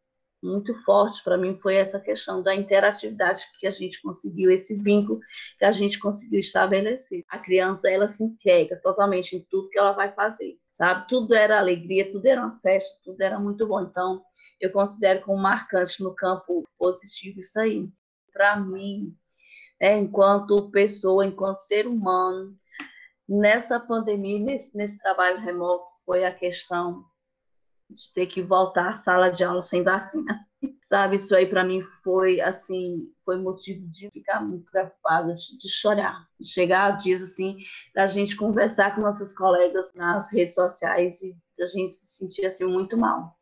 muito 0.44 0.74
forte 0.84 1.24
para 1.24 1.38
mim 1.38 1.58
foi 1.60 1.76
essa 1.76 1.98
questão 1.98 2.42
da 2.42 2.54
interatividade 2.54 3.42
que 3.58 3.66
a 3.66 3.70
gente 3.70 4.00
conseguiu, 4.02 4.50
esse 4.50 4.74
vínculo 4.76 5.18
que 5.58 5.64
a 5.64 5.72
gente 5.72 5.98
conseguiu 5.98 6.40
estabelecer. 6.40 7.24
A 7.28 7.38
criança, 7.38 7.90
ela 7.90 8.06
se 8.06 8.22
entrega 8.22 8.78
totalmente 8.82 9.34
em 9.34 9.40
tudo 9.50 9.70
que 9.70 9.78
ela 9.78 9.92
vai 9.92 10.12
fazer, 10.12 10.58
sabe? 10.70 11.08
Tudo 11.08 11.34
era 11.34 11.58
alegria, 11.58 12.12
tudo 12.12 12.26
era 12.26 12.42
uma 12.42 12.60
festa, 12.60 12.94
tudo 13.02 13.20
era 13.22 13.38
muito 13.40 13.66
bom. 13.66 13.80
Então, 13.80 14.22
eu 14.60 14.70
considero 14.70 15.22
como 15.22 15.42
marcante 15.42 16.02
no 16.02 16.14
campo 16.14 16.68
positivo 16.78 17.40
isso 17.40 17.58
aí. 17.58 17.88
Para 18.32 18.56
mim, 18.60 19.16
é, 19.80 19.96
enquanto 19.96 20.70
pessoa, 20.70 21.24
enquanto 21.24 21.58
ser 21.58 21.86
humano, 21.86 22.54
nessa 23.26 23.80
pandemia, 23.80 24.38
nesse, 24.38 24.76
nesse 24.76 24.98
trabalho 24.98 25.40
remoto, 25.40 25.86
foi 26.04 26.24
a 26.24 26.34
questão 26.34 27.04
de 27.94 28.12
ter 28.12 28.26
que 28.26 28.42
voltar 28.42 28.90
à 28.90 28.94
sala 28.94 29.30
de 29.30 29.44
aula 29.44 29.62
sem 29.62 29.82
vacina. 29.82 30.46
Sabe, 30.84 31.16
isso 31.16 31.34
aí 31.34 31.46
para 31.46 31.64
mim 31.64 31.82
foi 32.02 32.40
assim, 32.40 33.10
foi 33.24 33.38
motivo 33.38 33.86
de 33.88 34.10
ficar 34.10 34.40
muito 34.40 34.70
preocupada, 34.70 35.34
de, 35.34 35.68
chorar, 35.68 36.26
de 36.38 36.46
chegar 36.46 36.92
a 36.92 36.96
dias 36.96 37.22
assim, 37.22 37.58
da 37.94 38.06
gente 38.06 38.36
conversar 38.36 38.94
com 38.94 39.00
nossos 39.00 39.32
colegas 39.32 39.92
nas 39.94 40.30
redes 40.30 40.54
sociais 40.54 41.20
e 41.22 41.34
a 41.60 41.66
gente 41.66 41.92
se 41.92 42.18
sentir 42.18 42.46
assim 42.46 42.64
muito 42.66 42.96
mal. 42.96 43.36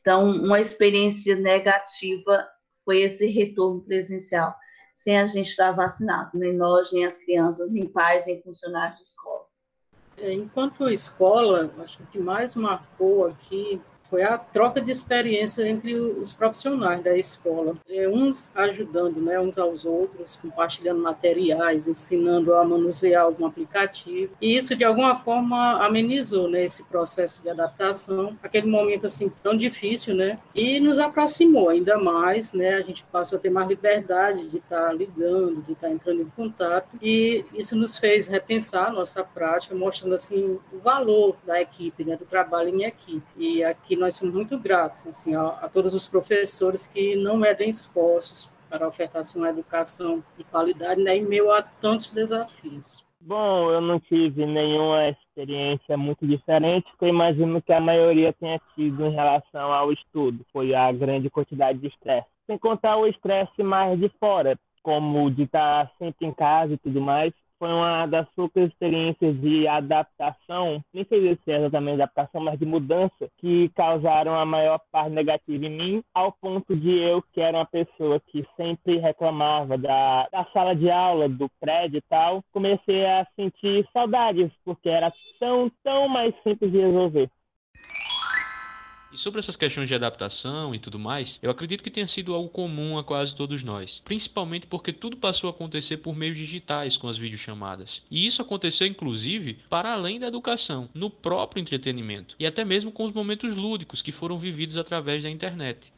Então, 0.00 0.30
uma 0.30 0.60
experiência 0.60 1.34
negativa 1.34 2.46
foi 2.84 3.02
esse 3.02 3.26
retorno 3.26 3.80
presencial, 3.82 4.54
sem 4.94 5.18
a 5.18 5.24
gente 5.26 5.48
estar 5.48 5.72
vacinado, 5.72 6.30
nem 6.34 6.52
nós, 6.52 6.92
nem 6.92 7.06
as 7.06 7.16
crianças, 7.16 7.70
nem 7.70 7.86
pais, 7.86 8.26
nem 8.26 8.42
funcionários 8.42 8.98
de 8.98 9.04
escola. 9.04 9.46
É, 10.18 10.32
enquanto 10.32 10.88
escola, 10.90 11.72
acho 11.78 11.98
que 11.98 12.02
o 12.04 12.06
que 12.06 12.18
mais 12.18 12.54
marcou 12.54 13.26
aqui 13.26 13.80
foi 14.12 14.22
a 14.22 14.36
troca 14.36 14.78
de 14.78 14.90
experiência 14.90 15.66
entre 15.66 15.94
os 15.94 16.34
profissionais 16.34 17.02
da 17.02 17.16
escola, 17.16 17.78
é, 17.88 18.06
uns 18.06 18.50
ajudando 18.54 19.18
né, 19.22 19.40
uns 19.40 19.56
aos 19.56 19.86
outros, 19.86 20.36
compartilhando 20.36 21.00
materiais, 21.00 21.88
ensinando 21.88 22.54
a 22.54 22.62
manusear 22.62 23.24
algum 23.24 23.46
aplicativo, 23.46 24.34
e 24.38 24.54
isso 24.54 24.76
de 24.76 24.84
alguma 24.84 25.16
forma 25.16 25.82
amenizou 25.82 26.46
né, 26.46 26.62
esse 26.62 26.84
processo 26.84 27.42
de 27.42 27.48
adaptação, 27.48 28.36
aquele 28.42 28.66
momento 28.66 29.06
assim 29.06 29.32
tão 29.42 29.56
difícil, 29.56 30.14
né, 30.14 30.38
e 30.54 30.78
nos 30.78 30.98
aproximou 30.98 31.70
ainda 31.70 31.96
mais, 31.96 32.52
né, 32.52 32.74
a 32.74 32.82
gente 32.82 33.02
passou 33.04 33.38
a 33.38 33.40
ter 33.40 33.48
mais 33.48 33.66
liberdade 33.66 34.46
de 34.46 34.58
estar 34.58 34.92
ligando, 34.92 35.62
de 35.62 35.72
estar 35.72 35.88
entrando 35.88 36.20
em 36.20 36.28
contato, 36.36 36.98
e 37.00 37.46
isso 37.54 37.74
nos 37.74 37.96
fez 37.96 38.28
repensar 38.28 38.92
nossa 38.92 39.24
prática, 39.24 39.74
mostrando 39.74 40.14
assim 40.14 40.58
o 40.70 40.78
valor 40.80 41.34
da 41.46 41.62
equipe, 41.62 42.04
né, 42.04 42.14
do 42.14 42.26
trabalho 42.26 42.68
em 42.68 42.84
equipe, 42.84 43.22
e 43.38 43.64
aqui 43.64 44.01
nós 44.02 44.16
somos 44.16 44.34
muito 44.34 44.58
gratos 44.58 45.06
assim, 45.06 45.34
a, 45.34 45.46
a 45.48 45.68
todos 45.68 45.94
os 45.94 46.06
professores 46.06 46.86
que 46.86 47.16
não 47.16 47.36
medem 47.36 47.70
esforços 47.70 48.50
para 48.68 48.88
ofertar 48.88 49.22
uma 49.36 49.50
educação 49.50 50.22
de 50.36 50.44
qualidade 50.44 51.02
né, 51.02 51.16
em 51.16 51.22
meio 51.22 51.50
a 51.52 51.62
tantos 51.62 52.10
desafios. 52.10 53.04
Bom, 53.20 53.70
eu 53.70 53.80
não 53.80 54.00
tive 54.00 54.44
nenhuma 54.44 55.10
experiência 55.10 55.96
muito 55.96 56.26
diferente, 56.26 56.90
que 56.98 57.04
eu 57.04 57.08
imagino 57.08 57.62
que 57.62 57.72
a 57.72 57.80
maioria 57.80 58.32
tenha 58.32 58.60
tido 58.74 59.06
em 59.06 59.12
relação 59.12 59.72
ao 59.72 59.92
estudo. 59.92 60.44
Foi 60.52 60.74
a 60.74 60.90
grande 60.90 61.30
quantidade 61.30 61.78
de 61.78 61.86
estresse. 61.86 62.26
Sem 62.46 62.58
contar 62.58 62.96
o 62.96 63.06
estresse 63.06 63.62
mais 63.62 64.00
de 64.00 64.08
fora, 64.18 64.58
como 64.82 65.30
de 65.30 65.44
estar 65.44 65.88
sempre 65.98 66.26
em 66.26 66.32
casa 66.32 66.72
e 66.72 66.78
tudo 66.78 67.00
mais 67.00 67.32
foi 67.62 67.72
uma 67.72 68.06
das 68.06 68.28
poucas 68.30 68.68
experiências 68.68 69.40
de 69.40 69.68
adaptação, 69.68 70.82
nem 70.92 71.04
sei 71.04 71.38
se 71.44 71.52
é 71.52 71.58
exatamente 71.58 72.02
adaptação, 72.02 72.40
mas 72.40 72.58
de 72.58 72.66
mudança, 72.66 73.30
que 73.38 73.68
causaram 73.68 74.34
a 74.34 74.44
maior 74.44 74.80
parte 74.90 75.12
negativa 75.12 75.64
em 75.64 75.70
mim, 75.70 76.04
ao 76.12 76.32
ponto 76.32 76.74
de 76.74 76.90
eu, 76.90 77.22
que 77.32 77.40
era 77.40 77.58
uma 77.58 77.64
pessoa 77.64 78.18
que 78.18 78.44
sempre 78.56 78.98
reclamava 78.98 79.78
da, 79.78 80.26
da 80.32 80.44
sala 80.52 80.74
de 80.74 80.90
aula, 80.90 81.28
do 81.28 81.48
prédio 81.60 81.98
e 81.98 82.02
tal, 82.10 82.42
comecei 82.52 83.06
a 83.06 83.24
sentir 83.36 83.88
saudades, 83.92 84.50
porque 84.64 84.88
era 84.88 85.12
tão, 85.38 85.70
tão 85.84 86.08
mais 86.08 86.34
simples 86.42 86.72
de 86.72 86.80
resolver. 86.80 87.30
E 89.12 89.18
sobre 89.18 89.40
essas 89.40 89.56
questões 89.56 89.88
de 89.88 89.94
adaptação 89.94 90.74
e 90.74 90.78
tudo 90.78 90.98
mais, 90.98 91.38
eu 91.42 91.50
acredito 91.50 91.82
que 91.82 91.90
tenha 91.90 92.06
sido 92.06 92.32
algo 92.32 92.48
comum 92.48 92.96
a 92.96 93.04
quase 93.04 93.36
todos 93.36 93.62
nós, 93.62 94.00
principalmente 94.02 94.66
porque 94.66 94.90
tudo 94.90 95.18
passou 95.18 95.48
a 95.48 95.50
acontecer 95.50 95.98
por 95.98 96.16
meios 96.16 96.38
digitais 96.38 96.96
com 96.96 97.08
as 97.08 97.18
videochamadas. 97.18 98.02
E 98.10 98.26
isso 98.26 98.40
aconteceu 98.40 98.86
inclusive 98.86 99.58
para 99.68 99.92
além 99.92 100.18
da 100.18 100.28
educação, 100.28 100.88
no 100.94 101.10
próprio 101.10 101.60
entretenimento 101.60 102.34
e 102.38 102.46
até 102.46 102.64
mesmo 102.64 102.90
com 102.90 103.04
os 103.04 103.12
momentos 103.12 103.54
lúdicos 103.54 104.00
que 104.00 104.12
foram 104.12 104.38
vividos 104.38 104.78
através 104.78 105.22
da 105.22 105.28
internet. 105.28 105.92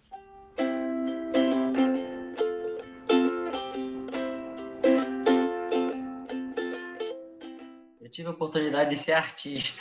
Eu 8.01 8.09
tive 8.11 8.27
a 8.27 8.33
oportunidade 8.33 8.91
de 8.91 8.97
ser 8.97 9.13
artista 9.13 9.81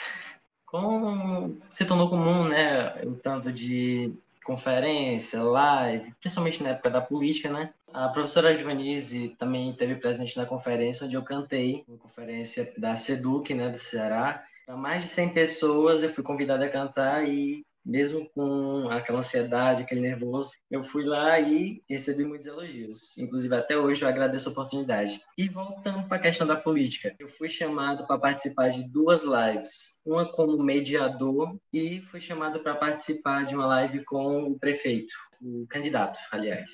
como 0.73 1.55
se 1.69 1.85
tornou 1.85 2.09
comum, 2.09 2.47
né, 2.47 2.99
o 3.05 3.13
tanto 3.13 3.53
de 3.53 4.11
conferência, 4.43 5.43
live, 5.43 6.11
principalmente 6.19 6.63
na 6.63 6.69
época 6.69 6.89
da 6.89 6.99
política, 6.99 7.47
né? 7.51 7.71
A 7.93 8.09
professora 8.09 8.57
Joanise 8.57 9.35
também 9.37 9.69
esteve 9.69 9.95
presente 9.97 10.35
na 10.35 10.47
conferência 10.47 11.05
onde 11.05 11.13
eu 11.13 11.21
cantei, 11.21 11.83
uma 11.87 11.99
conferência 11.99 12.73
da 12.75 12.95
SEDUC, 12.95 13.53
né, 13.53 13.69
do 13.69 13.77
Ceará. 13.77 14.43
Para 14.65 14.75
mais 14.75 15.03
de 15.03 15.09
100 15.09 15.29
pessoas 15.29 16.01
eu 16.01 16.11
fui 16.11 16.23
convidada 16.23 16.65
a 16.65 16.69
cantar 16.69 17.29
e 17.29 17.63
mesmo 17.85 18.29
com 18.33 18.87
aquela 18.89 19.19
ansiedade, 19.19 19.81
aquele 19.81 20.01
nervoso, 20.01 20.51
eu 20.69 20.83
fui 20.83 21.03
lá 21.03 21.39
e 21.39 21.81
recebi 21.89 22.23
muitos 22.23 22.47
elogios. 22.47 23.17
Inclusive, 23.17 23.55
até 23.55 23.77
hoje 23.77 24.03
eu 24.03 24.07
agradeço 24.07 24.49
a 24.49 24.51
oportunidade. 24.51 25.19
E 25.37 25.49
voltando 25.49 26.07
para 26.07 26.17
a 26.17 26.21
questão 26.21 26.47
da 26.47 26.55
política, 26.55 27.15
eu 27.19 27.27
fui 27.27 27.49
chamado 27.49 28.05
para 28.07 28.19
participar 28.19 28.69
de 28.69 28.89
duas 28.89 29.23
lives, 29.23 30.01
uma 30.05 30.31
como 30.31 30.61
mediador 30.63 31.57
e 31.71 32.01
fui 32.01 32.21
chamado 32.21 32.61
para 32.61 32.75
participar 32.75 33.45
de 33.45 33.55
uma 33.55 33.65
live 33.65 34.03
com 34.05 34.43
o 34.43 34.59
prefeito, 34.59 35.13
o 35.41 35.65
candidato, 35.67 36.17
aliás. 36.31 36.69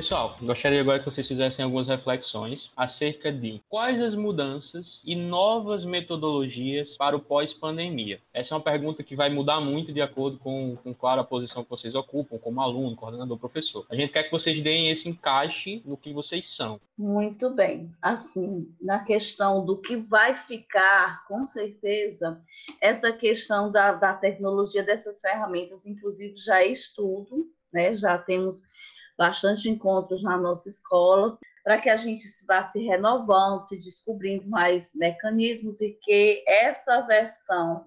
Pessoal, 0.00 0.34
gostaria 0.40 0.80
agora 0.80 0.98
que 0.98 1.04
vocês 1.04 1.28
fizessem 1.28 1.62
algumas 1.62 1.86
reflexões 1.86 2.70
acerca 2.74 3.30
de 3.30 3.60
quais 3.68 4.00
as 4.00 4.14
mudanças 4.14 5.02
e 5.04 5.14
novas 5.14 5.84
metodologias 5.84 6.96
para 6.96 7.14
o 7.14 7.20
pós-pandemia. 7.20 8.18
Essa 8.32 8.54
é 8.54 8.56
uma 8.56 8.64
pergunta 8.64 9.02
que 9.02 9.14
vai 9.14 9.28
mudar 9.28 9.60
muito 9.60 9.92
de 9.92 10.00
acordo 10.00 10.38
com, 10.38 10.74
com, 10.76 10.94
claro, 10.94 11.20
a 11.20 11.24
posição 11.24 11.62
que 11.62 11.68
vocês 11.68 11.94
ocupam 11.94 12.38
como 12.38 12.62
aluno, 12.62 12.96
coordenador, 12.96 13.36
professor. 13.36 13.84
A 13.90 13.94
gente 13.94 14.10
quer 14.10 14.22
que 14.22 14.30
vocês 14.30 14.58
deem 14.62 14.90
esse 14.90 15.06
encaixe 15.06 15.82
no 15.84 15.98
que 15.98 16.14
vocês 16.14 16.48
são. 16.48 16.80
Muito 16.96 17.50
bem. 17.50 17.92
Assim, 18.00 18.74
na 18.80 19.00
questão 19.00 19.66
do 19.66 19.76
que 19.76 19.96
vai 19.96 20.34
ficar, 20.34 21.26
com 21.28 21.46
certeza, 21.46 22.40
essa 22.80 23.12
questão 23.12 23.70
da, 23.70 23.92
da 23.92 24.14
tecnologia 24.14 24.82
dessas 24.82 25.20
ferramentas, 25.20 25.84
inclusive, 25.84 26.38
já 26.38 26.62
é 26.62 26.68
estudo, 26.68 27.50
né? 27.70 27.94
Já 27.94 28.16
temos 28.16 28.62
bastante 29.20 29.68
encontros 29.68 30.22
na 30.22 30.38
nossa 30.38 30.70
escola, 30.70 31.36
para 31.62 31.78
que 31.78 31.90
a 31.90 31.96
gente 31.98 32.24
vá 32.48 32.62
se 32.62 32.82
renovando, 32.86 33.58
se 33.58 33.76
descobrindo 33.76 34.48
mais 34.48 34.94
mecanismos 34.94 35.82
e 35.82 35.90
que 36.00 36.42
essa 36.48 37.02
versão 37.02 37.84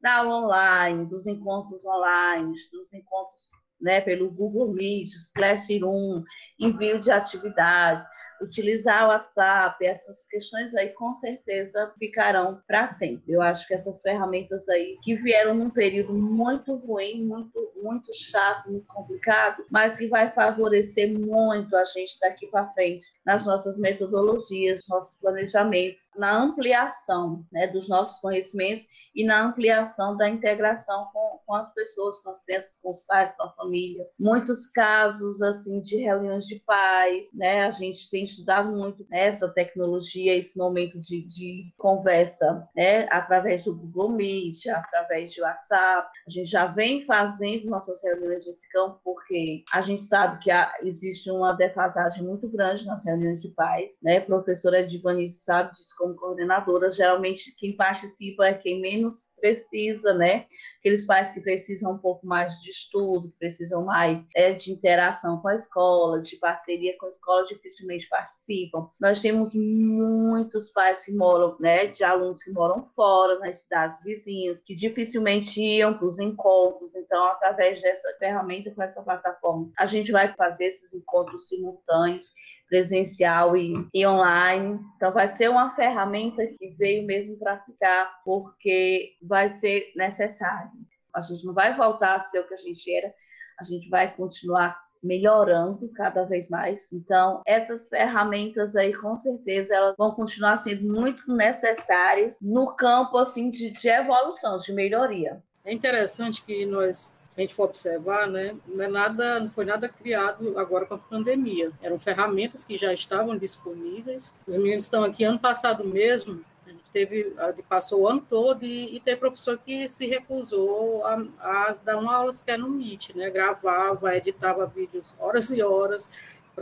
da 0.00 0.26
online, 0.26 1.04
dos 1.04 1.26
encontros 1.26 1.84
online, 1.84 2.54
dos 2.72 2.94
encontros 2.94 3.50
né, 3.78 4.00
pelo 4.00 4.30
Google 4.30 4.72
Meet, 4.72 5.10
Classroom, 5.34 6.24
envio 6.58 6.98
de 6.98 7.10
atividades, 7.10 8.06
utilizar 8.40 9.04
o 9.04 9.08
WhatsApp, 9.08 9.84
essas 9.84 10.26
questões 10.26 10.74
aí 10.74 10.90
com 10.90 11.12
certeza 11.14 11.92
ficarão 11.98 12.60
para 12.66 12.86
sempre. 12.86 13.32
Eu 13.32 13.42
acho 13.42 13.66
que 13.66 13.74
essas 13.74 14.00
ferramentas 14.02 14.68
aí 14.68 14.98
que 15.02 15.14
vieram 15.14 15.54
num 15.54 15.70
período 15.70 16.12
muito 16.14 16.74
ruim, 16.76 17.24
muito 17.24 17.70
muito 17.82 18.12
chato, 18.14 18.70
muito 18.70 18.86
complicado, 18.86 19.64
mas 19.70 19.98
que 19.98 20.06
vai 20.06 20.30
favorecer 20.30 21.18
muito 21.18 21.74
a 21.76 21.84
gente 21.84 22.18
daqui 22.20 22.46
para 22.46 22.68
frente 22.68 23.06
nas 23.24 23.46
nossas 23.46 23.78
metodologias, 23.78 24.82
nossos 24.88 25.18
planejamentos, 25.18 26.08
na 26.16 26.36
ampliação 26.36 27.44
né, 27.50 27.66
dos 27.66 27.88
nossos 27.88 28.20
conhecimentos 28.20 28.86
e 29.14 29.24
na 29.24 29.42
ampliação 29.42 30.16
da 30.16 30.28
integração 30.28 31.08
com, 31.12 31.40
com 31.46 31.54
as 31.54 31.72
pessoas, 31.72 32.20
com 32.20 32.30
as 32.30 32.42
crianças, 32.44 32.76
com 32.82 32.90
os 32.90 33.02
pais, 33.02 33.32
com 33.36 33.44
a 33.44 33.52
família. 33.52 34.06
Muitos 34.18 34.66
casos 34.66 35.42
assim 35.42 35.80
de 35.80 35.96
reuniões 35.96 36.46
de 36.46 36.60
pais, 36.60 37.32
né? 37.34 37.64
A 37.64 37.70
gente 37.70 38.10
tem 38.10 38.24
estudado 38.30 38.70
muito 38.72 39.06
essa 39.10 39.48
tecnologia, 39.48 40.36
esse 40.36 40.56
momento 40.56 41.00
de, 41.00 41.22
de 41.26 41.72
conversa, 41.76 42.68
né? 42.74 43.06
Através 43.10 43.64
do 43.64 43.74
Google 43.74 44.10
Meet, 44.10 44.66
através 44.68 45.34
do 45.34 45.42
WhatsApp. 45.42 46.08
A 46.26 46.30
gente 46.30 46.48
já 46.48 46.66
vem 46.66 47.02
fazendo 47.02 47.68
nossas 47.68 48.02
reuniões 48.02 48.46
nesse 48.46 48.68
campo 48.70 49.00
porque 49.04 49.64
a 49.72 49.80
gente 49.80 50.02
sabe 50.02 50.42
que 50.42 50.50
há, 50.50 50.72
existe 50.82 51.30
uma 51.30 51.52
defasagem 51.52 52.22
muito 52.22 52.48
grande 52.48 52.84
nas 52.86 53.04
reuniões 53.04 53.42
de 53.42 53.48
pais, 53.48 53.98
né? 54.02 54.18
A 54.18 54.22
professora 54.22 54.80
Edivanice 54.80 55.44
sabe 55.44 55.72
disso 55.72 55.94
como 55.98 56.14
coordenadora. 56.14 56.90
Geralmente 56.90 57.54
quem 57.56 57.76
participa 57.76 58.46
é 58.46 58.54
quem 58.54 58.80
menos 58.80 59.29
precisa, 59.40 60.14
né? 60.14 60.46
aqueles 60.80 61.04
pais 61.04 61.30
que 61.30 61.40
precisam 61.40 61.92
um 61.92 61.98
pouco 61.98 62.26
mais 62.26 62.60
de 62.62 62.70
estudo, 62.70 63.30
que 63.30 63.38
precisam 63.38 63.84
mais 63.84 64.26
é, 64.34 64.52
de 64.52 64.72
interação 64.72 65.38
com 65.38 65.48
a 65.48 65.54
escola, 65.54 66.20
de 66.20 66.36
parceria 66.36 66.96
com 66.98 67.06
a 67.06 67.10
escola, 67.10 67.46
dificilmente 67.46 68.08
participam. 68.08 68.88
Nós 68.98 69.20
temos 69.20 69.54
muitos 69.54 70.70
pais 70.70 71.04
que 71.04 71.12
moram, 71.12 71.56
né, 71.60 71.86
de 71.86 72.02
alunos 72.02 72.42
que 72.42 72.50
moram 72.50 72.88
fora, 72.96 73.38
nas 73.38 73.62
cidades 73.62 74.02
vizinhas, 74.02 74.62
que 74.62 74.74
dificilmente 74.74 75.62
iam 75.62 75.92
para 75.96 76.06
os 76.06 76.18
encontros. 76.18 76.96
Então, 76.96 77.22
através 77.26 77.82
dessa 77.82 78.08
ferramenta, 78.18 78.70
com 78.70 78.82
essa 78.82 79.02
plataforma, 79.02 79.70
a 79.78 79.84
gente 79.84 80.10
vai 80.10 80.34
fazer 80.34 80.66
esses 80.66 80.94
encontros 80.94 81.46
simultâneos 81.48 82.32
presencial 82.70 83.56
e, 83.56 83.74
e, 83.92 84.06
online. 84.06 84.80
Então, 84.96 85.12
vai 85.12 85.28
ser 85.28 85.50
uma 85.50 85.74
ferramenta 85.74 86.46
que 86.46 86.70
veio 86.78 87.04
mesmo 87.04 87.36
para 87.36 87.58
ficar, 87.58 88.22
porque 88.24 89.16
vai 89.20 89.50
ser 89.50 89.92
necessário. 89.96 90.70
A 91.12 91.20
gente 91.20 91.44
não 91.44 91.52
vai 91.52 91.76
voltar 91.76 92.14
a 92.14 92.20
ser 92.20 92.38
o 92.38 92.46
que 92.46 92.54
a 92.54 92.58
gente 92.58 92.90
era, 92.94 93.12
a 93.58 93.64
gente 93.64 93.90
vai 93.90 94.14
continuar 94.14 94.80
melhorando 95.02 95.90
cada 95.94 96.24
vez 96.24 96.48
mais. 96.48 96.92
Então, 96.92 97.42
essas 97.44 97.88
ferramentas 97.88 98.76
aí, 98.76 98.94
com 98.94 99.16
certeza, 99.16 99.74
elas 99.74 99.96
vão 99.98 100.12
continuar 100.12 100.56
sendo 100.58 100.84
muito 100.84 101.34
necessárias 101.34 102.38
no 102.40 102.74
campo, 102.76 103.18
assim, 103.18 103.50
de, 103.50 103.70
de 103.70 103.88
evolução, 103.88 104.58
de 104.58 104.72
melhoria. 104.72 105.42
É 105.64 105.72
interessante 105.72 106.42
que 106.42 106.64
nós 106.66 107.14
se 107.30 107.40
a 107.40 107.42
gente 107.42 107.54
for 107.54 107.64
observar, 107.64 108.26
né, 108.26 108.56
não, 108.66 108.82
é 108.82 108.88
nada, 108.88 109.38
não 109.38 109.48
foi 109.48 109.64
nada 109.64 109.88
criado 109.88 110.58
agora 110.58 110.84
com 110.84 110.94
a 110.94 110.98
pandemia. 110.98 111.70
Eram 111.80 111.96
ferramentas 111.96 112.64
que 112.64 112.76
já 112.76 112.92
estavam 112.92 113.38
disponíveis. 113.38 114.34
Os 114.48 114.56
meninos 114.56 114.84
estão 114.84 115.04
aqui 115.04 115.22
ano 115.22 115.38
passado 115.38 115.84
mesmo, 115.84 116.44
a 116.66 116.70
gente 116.70 116.90
teve, 116.92 117.32
passou 117.68 118.00
o 118.00 118.08
ano 118.08 118.26
todo 118.28 118.64
e, 118.64 118.96
e 118.96 119.00
teve 119.00 119.20
professor 119.20 119.56
que 119.58 119.86
se 119.88 120.08
recusou 120.08 121.06
a, 121.06 121.24
a 121.38 121.76
dar 121.84 121.98
uma 121.98 122.16
aula 122.16 122.32
sequer 122.32 122.58
no 122.58 122.68
Meet, 122.68 123.14
né? 123.14 123.30
Gravava, 123.30 124.16
editava 124.16 124.66
vídeos 124.66 125.14
horas 125.16 125.50
e 125.50 125.62
horas 125.62 126.10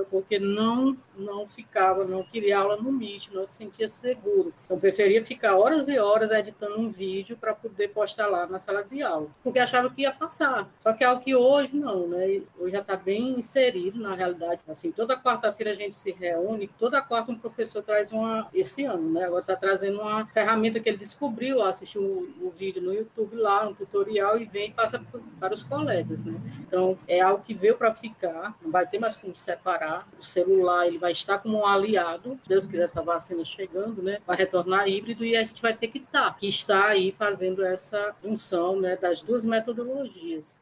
porque 0.04 0.38
não 0.38 0.96
não 1.18 1.46
ficava, 1.46 2.04
não 2.04 2.22
queria 2.22 2.58
aula 2.58 2.76
no 2.76 2.92
Meet, 2.92 3.30
não 3.32 3.46
se 3.46 3.54
sentia 3.54 3.88
seguro. 3.88 4.52
Então, 4.64 4.78
preferia 4.78 5.24
ficar 5.24 5.56
horas 5.56 5.88
e 5.88 5.98
horas 5.98 6.30
editando 6.30 6.78
um 6.78 6.90
vídeo 6.90 7.36
para 7.36 7.54
poder 7.54 7.88
postar 7.88 8.28
lá 8.28 8.46
na 8.46 8.58
sala 8.58 8.84
de 8.84 9.02
aula, 9.02 9.28
porque 9.42 9.58
achava 9.58 9.90
que 9.90 10.02
ia 10.02 10.12
passar. 10.12 10.68
Só 10.78 10.92
que 10.92 11.02
é 11.02 11.06
algo 11.06 11.22
que 11.22 11.34
hoje 11.34 11.76
não, 11.76 12.06
né? 12.06 12.42
Hoje 12.58 12.72
já 12.72 12.80
está 12.80 12.96
bem 12.96 13.38
inserido 13.38 14.00
na 14.00 14.14
realidade. 14.14 14.62
Assim, 14.68 14.92
toda 14.92 15.20
quarta-feira 15.20 15.72
a 15.72 15.74
gente 15.74 15.94
se 15.94 16.12
reúne, 16.12 16.68
toda 16.78 17.02
quarta 17.02 17.32
um 17.32 17.38
professor 17.38 17.82
traz 17.82 18.12
uma, 18.12 18.48
esse 18.54 18.84
ano, 18.84 19.10
né? 19.10 19.24
Agora 19.24 19.40
está 19.40 19.56
trazendo 19.56 20.00
uma 20.00 20.26
ferramenta 20.26 20.80
que 20.80 20.88
ele 20.88 20.98
descobriu, 20.98 21.62
assistiu 21.62 22.02
o, 22.02 22.46
o 22.46 22.50
vídeo 22.50 22.82
no 22.82 22.94
YouTube 22.94 23.36
lá, 23.36 23.66
um 23.66 23.74
tutorial, 23.74 24.38
e 24.38 24.44
vem 24.44 24.70
e 24.70 24.72
passa 24.72 25.02
para 25.40 25.54
os 25.54 25.64
colegas, 25.64 26.22
né? 26.22 26.34
Então, 26.60 26.98
é 27.06 27.20
algo 27.20 27.42
que 27.42 27.54
veio 27.54 27.76
para 27.76 27.92
ficar, 27.92 28.56
não 28.62 28.70
vai 28.70 28.86
ter 28.86 28.98
mais 28.98 29.16
como 29.16 29.34
separar 29.34 29.87
o 30.18 30.24
celular 30.24 30.86
ele 30.86 30.98
vai 30.98 31.12
estar 31.12 31.38
como 31.38 31.58
um 31.58 31.66
aliado, 31.66 32.36
se 32.38 32.48
Deus 32.48 32.66
quiser 32.66 32.84
essa 32.84 33.02
vacina 33.02 33.44
chegando, 33.44 34.02
né, 34.02 34.18
vai 34.26 34.36
retornar 34.36 34.88
híbrido 34.88 35.24
e 35.24 35.36
a 35.36 35.42
gente 35.42 35.62
vai 35.62 35.74
ter 35.74 35.88
que 35.88 35.98
estar, 35.98 36.36
que 36.36 36.48
está 36.48 36.86
aí 36.86 37.12
fazendo 37.12 37.64
essa 37.64 38.14
função, 38.20 38.80
né, 38.80 38.96
das 38.96 39.22
duas 39.22 39.44
metodologias. 39.44 40.60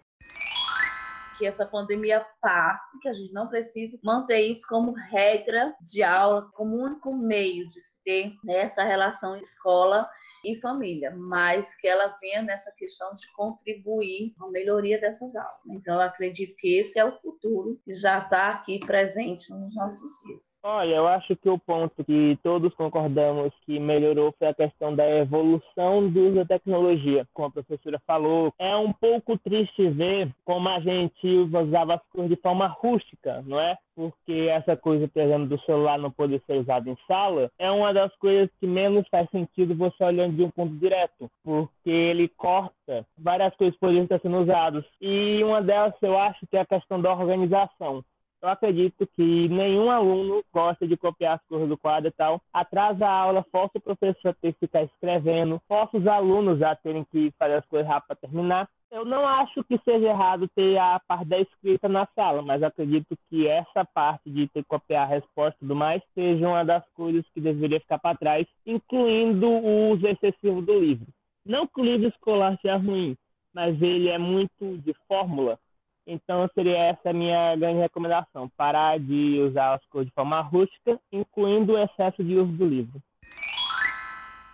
Que 1.38 1.46
essa 1.46 1.66
pandemia 1.66 2.24
passe, 2.40 2.98
que 3.00 3.08
a 3.08 3.12
gente 3.12 3.32
não 3.32 3.46
precise 3.46 3.98
manter 4.02 4.40
isso 4.40 4.66
como 4.68 4.92
regra 4.92 5.74
de 5.82 6.02
aula, 6.02 6.48
como 6.54 6.76
único 6.76 7.14
meio 7.14 7.68
de 7.68 7.80
se 7.80 8.02
ter 8.02 8.32
né, 8.42 8.60
essa 8.60 8.82
relação 8.82 9.36
escola 9.36 10.08
e 10.46 10.60
família, 10.60 11.10
mas 11.10 11.74
que 11.76 11.88
ela 11.88 12.16
venha 12.20 12.42
nessa 12.42 12.70
questão 12.72 13.12
de 13.14 13.30
contribuir 13.32 14.32
com 14.38 14.46
a 14.46 14.50
melhoria 14.50 15.00
dessas 15.00 15.34
aulas. 15.34 15.60
Então, 15.68 15.96
eu 15.96 16.02
acredito 16.02 16.54
que 16.56 16.78
esse 16.78 16.98
é 16.98 17.04
o 17.04 17.18
futuro 17.20 17.80
que 17.84 17.92
já 17.94 18.20
está 18.20 18.50
aqui 18.50 18.78
presente 18.78 19.50
nos 19.50 19.74
nossos 19.74 20.12
dias. 20.24 20.55
Olha, 20.68 20.96
eu 20.96 21.06
acho 21.06 21.36
que 21.36 21.48
o 21.48 21.60
ponto 21.60 22.04
que 22.04 22.36
todos 22.42 22.74
concordamos 22.74 23.52
que 23.64 23.78
melhorou 23.78 24.34
foi 24.36 24.48
a 24.48 24.54
questão 24.54 24.92
da 24.96 25.08
evolução 25.08 26.10
do 26.10 26.20
uso 26.26 26.34
da 26.34 26.44
tecnologia. 26.44 27.24
Como 27.32 27.46
a 27.46 27.52
professora 27.52 28.02
falou, 28.04 28.52
é 28.58 28.76
um 28.76 28.92
pouco 28.92 29.38
triste 29.38 29.88
ver 29.88 30.28
como 30.44 30.68
a 30.68 30.80
gente 30.80 31.24
usava 31.24 31.94
as 31.94 32.02
coisas 32.08 32.30
de 32.30 32.42
forma 32.42 32.66
rústica, 32.66 33.44
não 33.46 33.60
é? 33.60 33.78
Porque 33.94 34.48
essa 34.50 34.76
coisa, 34.76 35.06
por 35.06 35.22
exemplo, 35.22 35.46
do 35.46 35.60
celular 35.60 36.00
não 36.00 36.10
poder 36.10 36.42
ser 36.44 36.58
usado 36.58 36.90
em 36.90 36.98
sala 37.06 37.48
é 37.60 37.70
uma 37.70 37.94
das 37.94 38.12
coisas 38.16 38.50
que 38.58 38.66
menos 38.66 39.06
faz 39.08 39.30
sentido 39.30 39.72
você 39.72 40.02
olhando 40.02 40.34
de 40.34 40.42
um 40.42 40.50
ponto 40.50 40.74
direto, 40.78 41.30
porque 41.44 41.90
ele 41.90 42.26
corta 42.36 43.06
várias 43.16 43.54
coisas 43.54 43.78
poderiam 43.78 44.02
estar 44.02 44.18
sendo 44.18 44.38
usadas. 44.38 44.84
E 45.00 45.44
uma 45.44 45.62
delas 45.62 45.94
eu 46.02 46.18
acho 46.18 46.44
que 46.48 46.56
é 46.56 46.60
a 46.62 46.66
questão 46.66 47.00
da 47.00 47.12
organização 47.12 48.02
eu 48.46 48.52
acredito 48.52 49.06
que 49.08 49.48
nenhum 49.48 49.90
aluno 49.90 50.42
gosta 50.52 50.86
de 50.86 50.96
copiar 50.96 51.34
as 51.34 51.44
coisas 51.48 51.68
do 51.68 51.76
quadro 51.76 52.08
e 52.08 52.12
tal. 52.12 52.40
Atrasa 52.52 53.04
a 53.04 53.10
aula, 53.10 53.44
força 53.50 53.78
o 53.78 53.80
professor 53.80 54.28
a 54.28 54.34
ter 54.34 54.52
que 54.52 54.60
ficar 54.60 54.84
escrevendo, 54.84 55.60
força 55.66 55.96
os 55.96 56.06
alunos 56.06 56.62
a 56.62 56.76
terem 56.76 57.04
que 57.10 57.32
fazer 57.38 57.54
as 57.54 57.66
coisas 57.66 57.88
rápido 57.88 58.06
para 58.06 58.16
terminar. 58.16 58.68
Eu 58.88 59.04
não 59.04 59.26
acho 59.26 59.64
que 59.64 59.76
seja 59.78 60.06
errado 60.06 60.48
ter 60.54 60.78
a 60.78 61.00
parte 61.00 61.28
da 61.28 61.40
escrita 61.40 61.88
na 61.88 62.06
sala, 62.14 62.40
mas 62.40 62.62
acredito 62.62 63.18
que 63.28 63.48
essa 63.48 63.84
parte 63.84 64.30
de 64.30 64.46
ter 64.48 64.62
que 64.62 64.68
copiar 64.68 65.02
a 65.02 65.10
resposta 65.10 65.56
e 65.56 65.60
tudo 65.60 65.74
mais 65.74 66.00
seja 66.14 66.46
uma 66.46 66.64
das 66.64 66.88
coisas 66.90 67.24
que 67.34 67.40
deveria 67.40 67.80
ficar 67.80 67.98
para 67.98 68.16
trás, 68.16 68.46
incluindo 68.64 69.48
o 69.48 69.90
uso 69.90 70.06
excessivo 70.06 70.62
do 70.62 70.78
livro. 70.78 71.06
Não 71.44 71.66
que 71.66 71.80
o 71.80 71.84
livro 71.84 72.08
escolar 72.08 72.56
seja 72.62 72.76
ruim, 72.76 73.16
mas 73.52 73.80
ele 73.82 74.08
é 74.08 74.18
muito 74.18 74.78
de 74.78 74.94
fórmula 75.08 75.58
então 76.06 76.48
seria 76.54 76.76
essa 76.78 77.12
minha 77.12 77.56
grande 77.56 77.80
recomendação: 77.80 78.48
parar 78.56 78.98
de 78.98 79.40
usar 79.40 79.74
as 79.74 79.84
coisas 79.86 80.08
de 80.08 80.14
forma 80.14 80.40
rústica, 80.40 80.98
incluindo 81.12 81.72
o 81.72 81.78
excesso 81.78 82.22
de 82.22 82.36
uso 82.36 82.52
do 82.52 82.66
livro. 82.66 83.00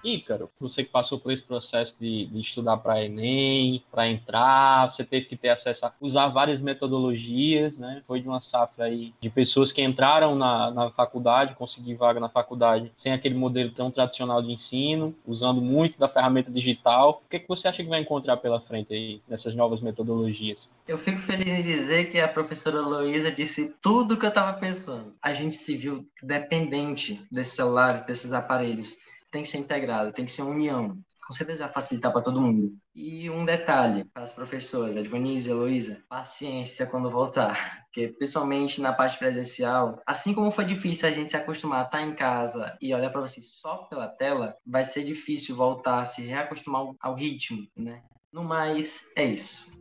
Ícaro, 0.05 0.51
você 0.59 0.85
que 0.85 0.91
passou 0.91 1.19
por 1.19 1.33
esse 1.33 1.43
processo 1.43 1.97
de, 1.99 2.27
de 2.27 2.41
estudar 2.41 2.77
para 2.79 3.05
Enem, 3.05 3.83
para 3.91 4.09
entrar, 4.09 4.91
você 4.91 5.05
teve 5.05 5.27
que 5.27 5.37
ter 5.37 5.51
acesso 5.51 5.87
a 5.87 5.93
usar 6.01 6.29
várias 6.29 6.61
metodologias, 6.61 7.77
né? 7.77 8.03
Foi 8.07 8.21
de 8.21 8.29
uma 8.29 8.41
safra 8.41 8.87
aí 8.87 9.13
de 9.21 9.31
pessoas 9.31 9.71
que 9.71 9.83
entraram 9.83 10.35
na, 10.35 10.71
na 10.71 10.91
faculdade, 10.91 11.55
conseguir 11.55 11.95
vaga 11.95 12.19
na 12.19 12.29
faculdade 12.29 12.91
sem 12.97 13.13
aquele 13.13 13.35
modelo 13.35 13.71
tão 13.71 13.91
tradicional 13.91 14.43
de 14.43 14.53
ensino, 14.53 15.15
usando 15.27 15.61
muito 15.61 15.99
da 15.99 16.09
ferramenta 16.09 16.51
digital. 16.51 17.23
O 17.25 17.29
que, 17.29 17.37
é 17.37 17.39
que 17.39 17.49
você 17.49 17.69
acha 17.69 17.83
que 17.83 17.89
vai 17.89 18.01
encontrar 18.01 18.37
pela 18.39 18.61
frente 18.61 18.93
aí 18.93 19.23
nessas 19.29 19.55
novas 19.55 19.81
metodologias? 19.81 20.71
Eu 20.89 20.99
fico 20.99 21.19
feliz 21.19 21.47
em 21.49 21.63
dizer 21.63 22.11
que 22.11 22.19
a 22.19 22.29
professora 22.29 22.81
Luísa 22.81 23.31
disse 23.31 23.77
tudo 23.81 24.15
o 24.15 24.17
que 24.17 24.27
eu 24.27 24.31
estava 24.31 24.59
pensando. 24.59 25.15
A 25.23 25.33
gente 25.33 25.55
se 25.55 25.77
viu 25.77 26.07
dependente 26.23 27.21
desses 27.31 27.55
celulares, 27.55 28.05
desses 28.05 28.33
aparelhos 28.33 28.97
tem 29.33 29.43
que 29.43 29.49
ser 29.49 29.59
integrado, 29.59 30.13
tem 30.13 30.25
que 30.25 30.31
ser 30.31 30.43
uma 30.43 30.53
união. 30.53 30.97
Com 31.27 31.33
certeza 31.33 31.65
vai 31.65 31.73
facilitar 31.73 32.13
para 32.13 32.21
todo 32.21 32.41
mundo. 32.41 32.75
E 32.95 33.31
um 33.31 33.45
detalhe 33.45 34.05
para 34.05 34.23
as 34.23 34.33
professoras, 34.33 34.95
Edvanise 34.95 35.49
e 35.49 35.53
Heloísa, 35.53 36.05
paciência 36.09 36.87
quando 36.87 37.11
voltar. 37.11 37.83
Porque, 37.87 38.09
principalmente 38.09 38.81
na 38.81 38.93
parte 38.93 39.19
presencial, 39.19 40.01
assim 40.07 40.35
como 40.35 40.51
foi 40.51 40.65
difícil 40.65 41.09
a 41.09 41.13
gente 41.13 41.31
se 41.31 41.37
acostumar 41.37 41.81
a 41.81 41.85
estar 41.85 42.03
em 42.03 42.15
casa 42.15 42.77
e 42.81 42.95
olhar 42.95 43.11
para 43.11 43.21
você 43.21 43.41
só 43.41 43.85
pela 43.85 44.09
tela, 44.09 44.57
vai 44.67 44.85
ser 44.85 45.05
difícil 45.05 45.57
voltar 45.57 46.01
a 46.01 46.05
se 46.05 46.23
reacostumar 46.23 46.87
ao 47.01 47.15
ritmo, 47.15 47.67
né? 47.77 48.03
No 48.33 48.43
mais, 48.43 49.13
é 49.17 49.25
isso. 49.25 49.79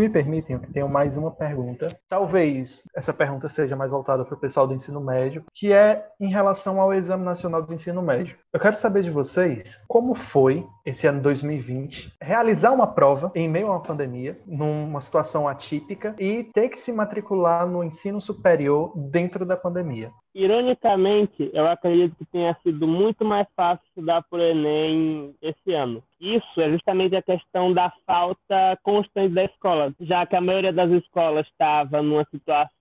Se 0.00 0.04
me 0.04 0.08
permitem, 0.08 0.56
eu 0.56 0.72
tenho 0.72 0.88
mais 0.88 1.18
uma 1.18 1.30
pergunta. 1.30 1.94
Talvez 2.08 2.84
essa 2.96 3.12
pergunta 3.12 3.50
seja 3.50 3.76
mais 3.76 3.90
voltada 3.90 4.24
para 4.24 4.34
o 4.34 4.40
pessoal 4.40 4.66
do 4.66 4.72
ensino 4.72 4.98
médio, 4.98 5.44
que 5.52 5.74
é 5.74 6.06
em 6.18 6.30
relação 6.30 6.80
ao 6.80 6.94
Exame 6.94 7.22
Nacional 7.22 7.62
do 7.62 7.74
Ensino 7.74 8.00
Médio. 8.00 8.38
Eu 8.50 8.58
quero 8.58 8.76
saber 8.76 9.02
de 9.02 9.10
vocês 9.10 9.84
como 9.86 10.14
foi 10.14 10.66
esse 10.86 11.06
ano 11.06 11.20
2020 11.20 12.14
realizar 12.18 12.72
uma 12.72 12.86
prova 12.86 13.30
em 13.34 13.46
meio 13.46 13.66
a 13.66 13.72
uma 13.72 13.82
pandemia, 13.82 14.40
numa 14.46 15.02
situação 15.02 15.46
atípica 15.46 16.16
e 16.18 16.44
ter 16.44 16.70
que 16.70 16.78
se 16.78 16.92
matricular 16.92 17.66
no 17.66 17.84
ensino 17.84 18.22
superior 18.22 18.94
dentro 18.96 19.44
da 19.44 19.54
pandemia. 19.54 20.10
Ironicamente, 20.34 21.50
eu 21.52 21.66
acredito 21.66 22.14
que 22.16 22.24
tenha 22.26 22.56
sido 22.62 22.86
muito 22.86 23.24
mais 23.24 23.48
fácil 23.56 23.84
estudar 23.88 24.22
por 24.22 24.40
Enem 24.40 25.34
esse 25.42 25.72
ano. 25.72 26.02
Isso 26.20 26.60
é 26.60 26.70
justamente 26.70 27.16
a 27.16 27.22
questão 27.22 27.72
da 27.72 27.92
falta 28.06 28.78
constante 28.82 29.34
da 29.34 29.44
escola, 29.44 29.92
já 30.00 30.24
que 30.26 30.36
a 30.36 30.40
maioria 30.40 30.72
das 30.72 30.90
escolas 30.92 31.46
estava 31.48 32.00
numa 32.00 32.24
situação 32.30 32.79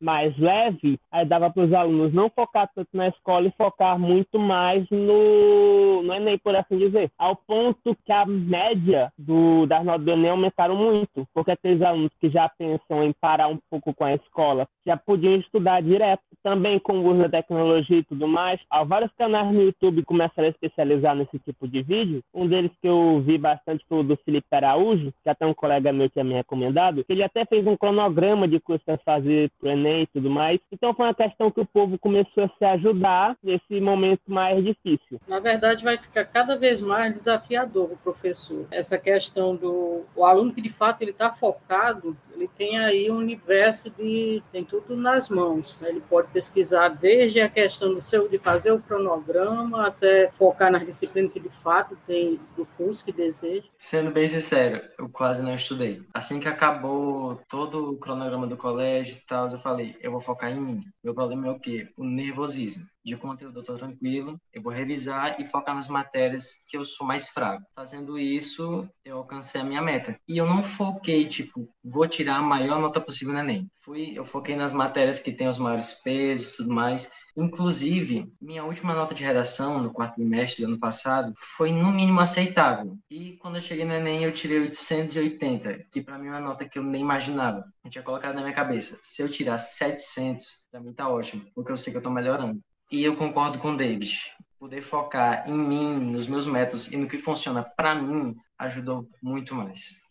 mais 0.00 0.36
leve, 0.38 0.98
aí 1.12 1.26
dava 1.26 1.50
para 1.50 1.64
os 1.64 1.72
alunos 1.72 2.12
não 2.12 2.30
focar 2.30 2.68
tanto 2.74 2.88
na 2.94 3.08
escola 3.08 3.46
e 3.46 3.52
focar 3.52 3.98
muito 3.98 4.38
mais 4.38 4.88
no, 4.90 6.02
no 6.02 6.14
Enem, 6.14 6.38
por 6.38 6.56
assim 6.56 6.78
dizer. 6.78 7.10
Ao 7.18 7.36
ponto 7.36 7.94
que 8.04 8.12
a 8.12 8.24
média 8.24 9.12
do, 9.18 9.66
das 9.66 9.84
notas 9.84 10.04
do 10.04 10.10
Enem 10.12 10.30
aumentaram 10.30 10.74
muito, 10.74 11.28
porque 11.34 11.50
aqueles 11.50 11.82
alunos 11.82 12.10
que 12.18 12.30
já 12.30 12.48
pensam 12.48 13.04
em 13.04 13.12
parar 13.20 13.48
um 13.48 13.58
pouco 13.70 13.92
com 13.92 14.04
a 14.04 14.14
escola 14.14 14.66
já 14.86 14.96
podiam 14.96 15.36
estudar 15.36 15.82
direto. 15.82 16.22
Também 16.42 16.78
com 16.78 17.00
o 17.00 17.06
uso 17.06 17.22
da 17.22 17.28
tecnologia 17.28 17.98
e 17.98 18.04
tudo 18.04 18.26
mais, 18.26 18.58
há 18.70 18.82
vários 18.82 19.12
canais 19.12 19.52
no 19.52 19.62
YouTube 19.62 20.02
começaram 20.04 20.48
a 20.48 20.50
especializar 20.50 21.14
nesse 21.14 21.38
tipo 21.40 21.68
de 21.68 21.82
vídeo. 21.82 22.22
Um 22.34 22.48
deles 22.48 22.70
que 22.80 22.88
eu 22.88 23.20
vi 23.20 23.36
bastante 23.36 23.84
foi 23.86 23.98
o 23.98 24.02
do 24.02 24.16
Felipe 24.24 24.46
Araújo, 24.50 25.12
que 25.22 25.28
até 25.28 25.46
um 25.46 25.52
colega 25.52 25.92
meu 25.92 26.08
tinha 26.08 26.24
me 26.24 26.32
recomendado, 26.32 27.04
ele 27.08 27.22
até 27.22 27.44
fez 27.44 27.66
um 27.66 27.76
cronograma 27.76 28.48
de 28.48 28.58
cursos 28.58 28.88
a 28.88 28.98
fazer 29.20 29.50
para 29.60 29.68
o 29.68 29.72
Enem 29.72 30.02
e 30.02 30.06
tudo 30.06 30.30
mais. 30.30 30.58
Então 30.72 30.94
foi 30.94 31.06
uma 31.06 31.14
questão 31.14 31.50
que 31.50 31.60
o 31.60 31.66
povo 31.66 31.98
começou 31.98 32.44
a 32.44 32.48
se 32.48 32.64
ajudar 32.64 33.36
nesse 33.42 33.80
momento 33.80 34.22
mais 34.26 34.64
difícil. 34.64 35.20
Na 35.28 35.38
verdade, 35.38 35.84
vai 35.84 35.98
ficar 35.98 36.24
cada 36.24 36.56
vez 36.56 36.80
mais 36.80 37.14
desafiador 37.14 37.92
o 37.92 37.96
professor. 37.96 38.66
Essa 38.70 38.98
questão 38.98 39.54
do 39.54 40.04
o 40.16 40.24
aluno 40.24 40.52
que 40.52 40.62
de 40.62 40.70
fato 40.70 41.02
ele 41.02 41.10
está 41.10 41.30
focado, 41.30 42.16
ele 42.40 42.50
tem 42.56 42.78
aí 42.78 43.10
um 43.10 43.16
universo 43.16 43.90
de 43.90 44.42
tem 44.50 44.64
tudo 44.64 44.96
nas 44.96 45.28
mãos. 45.28 45.78
Né? 45.80 45.90
Ele 45.90 46.00
pode 46.00 46.28
pesquisar 46.28 46.88
desde 46.88 47.40
a 47.40 47.48
questão 47.48 47.94
do 47.94 48.00
seu 48.00 48.28
de 48.28 48.38
fazer 48.38 48.72
o 48.72 48.80
cronograma 48.80 49.86
até 49.86 50.30
focar 50.30 50.72
nas 50.72 50.84
disciplinas 50.84 51.32
que 51.32 51.40
de 51.40 51.50
fato 51.50 51.96
tem 52.06 52.40
do 52.56 52.64
curso 52.64 53.04
que 53.04 53.12
deseja. 53.12 53.66
Sendo 53.76 54.10
bem 54.10 54.28
sincero, 54.28 54.80
eu 54.98 55.08
quase 55.08 55.42
não 55.42 55.54
estudei. 55.54 56.02
Assim 56.14 56.40
que 56.40 56.48
acabou 56.48 57.40
todo 57.48 57.92
o 57.92 57.96
cronograma 57.98 58.46
do 58.46 58.56
colégio 58.56 59.16
e 59.16 59.26
tal, 59.26 59.48
eu 59.48 59.58
falei 59.58 59.96
eu 60.00 60.10
vou 60.10 60.20
focar 60.20 60.50
em 60.50 60.60
mim. 60.60 60.80
Meu 61.04 61.14
problema 61.14 61.48
é 61.48 61.50
o 61.50 61.60
quê? 61.60 61.88
O 61.96 62.04
nervosismo. 62.04 62.86
De 63.02 63.16
conteúdo 63.16 63.60
eu 63.60 63.64
tô 63.64 63.76
tranquilo, 63.76 64.38
eu 64.52 64.60
vou 64.62 64.72
revisar 64.72 65.40
e 65.40 65.44
focar 65.44 65.74
nas 65.74 65.88
matérias 65.88 66.62
que 66.68 66.76
eu 66.76 66.84
sou 66.84 67.06
mais 67.06 67.28
fraco. 67.28 67.64
Fazendo 67.74 68.18
isso, 68.18 68.86
eu 69.02 69.16
alcancei 69.16 69.60
a 69.60 69.64
minha 69.64 69.80
meta. 69.80 70.18
E 70.28 70.36
eu 70.36 70.46
não 70.46 70.62
foquei, 70.62 71.26
tipo, 71.26 71.68
vou 71.82 72.06
tirar 72.06 72.36
a 72.36 72.42
maior 72.42 72.78
nota 72.78 73.00
possível 73.00 73.32
no 73.32 73.40
Enem. 73.40 73.70
Fui, 73.82 74.12
eu 74.14 74.24
foquei 74.24 74.54
nas 74.54 74.74
matérias 74.74 75.18
que 75.18 75.32
têm 75.32 75.48
os 75.48 75.56
maiores 75.56 75.94
pesos 76.02 76.52
e 76.52 76.56
tudo 76.58 76.74
mais. 76.74 77.10
Inclusive, 77.36 78.30
minha 78.40 78.64
última 78.64 78.94
nota 78.94 79.14
de 79.14 79.24
redação 79.24 79.80
no 79.80 79.92
quarto 79.92 80.16
trimestre 80.16 80.62
do 80.62 80.68
ano 80.68 80.78
passado 80.78 81.32
foi 81.56 81.72
no 81.72 81.90
mínimo 81.92 82.20
aceitável. 82.20 82.98
E 83.10 83.36
quando 83.38 83.56
eu 83.56 83.62
cheguei 83.62 83.84
no 83.84 83.94
Enem, 83.94 84.24
eu 84.24 84.32
tirei 84.32 84.58
880, 84.60 85.86
que 85.90 86.02
para 86.02 86.18
mim 86.18 86.26
é 86.26 86.30
uma 86.32 86.40
nota 86.40 86.68
que 86.68 86.78
eu 86.78 86.82
nem 86.82 87.00
imaginava. 87.00 87.64
Eu 87.84 87.90
tinha 87.90 88.04
colocado 88.04 88.34
na 88.34 88.42
minha 88.42 88.54
cabeça, 88.54 88.98
se 89.02 89.22
eu 89.22 89.28
tirar 89.28 89.56
700, 89.58 90.66
para 90.70 90.80
mim 90.80 90.92
tá 90.92 91.08
ótimo, 91.08 91.46
porque 91.54 91.72
eu 91.72 91.76
sei 91.76 91.92
que 91.92 91.98
eu 91.98 92.02
tô 92.02 92.10
melhorando. 92.10 92.60
E 92.90 93.04
eu 93.04 93.14
concordo 93.14 93.58
com 93.58 93.72
o 93.72 93.76
David. 93.76 94.34
Poder 94.58 94.82
focar 94.82 95.48
em 95.48 95.56
mim, 95.56 95.94
nos 95.94 96.26
meus 96.26 96.44
métodos 96.44 96.92
e 96.92 96.96
no 96.96 97.08
que 97.08 97.16
funciona 97.16 97.62
para 97.62 97.94
mim 97.94 98.36
ajudou 98.58 99.08
muito 99.22 99.54
mais. 99.54 100.09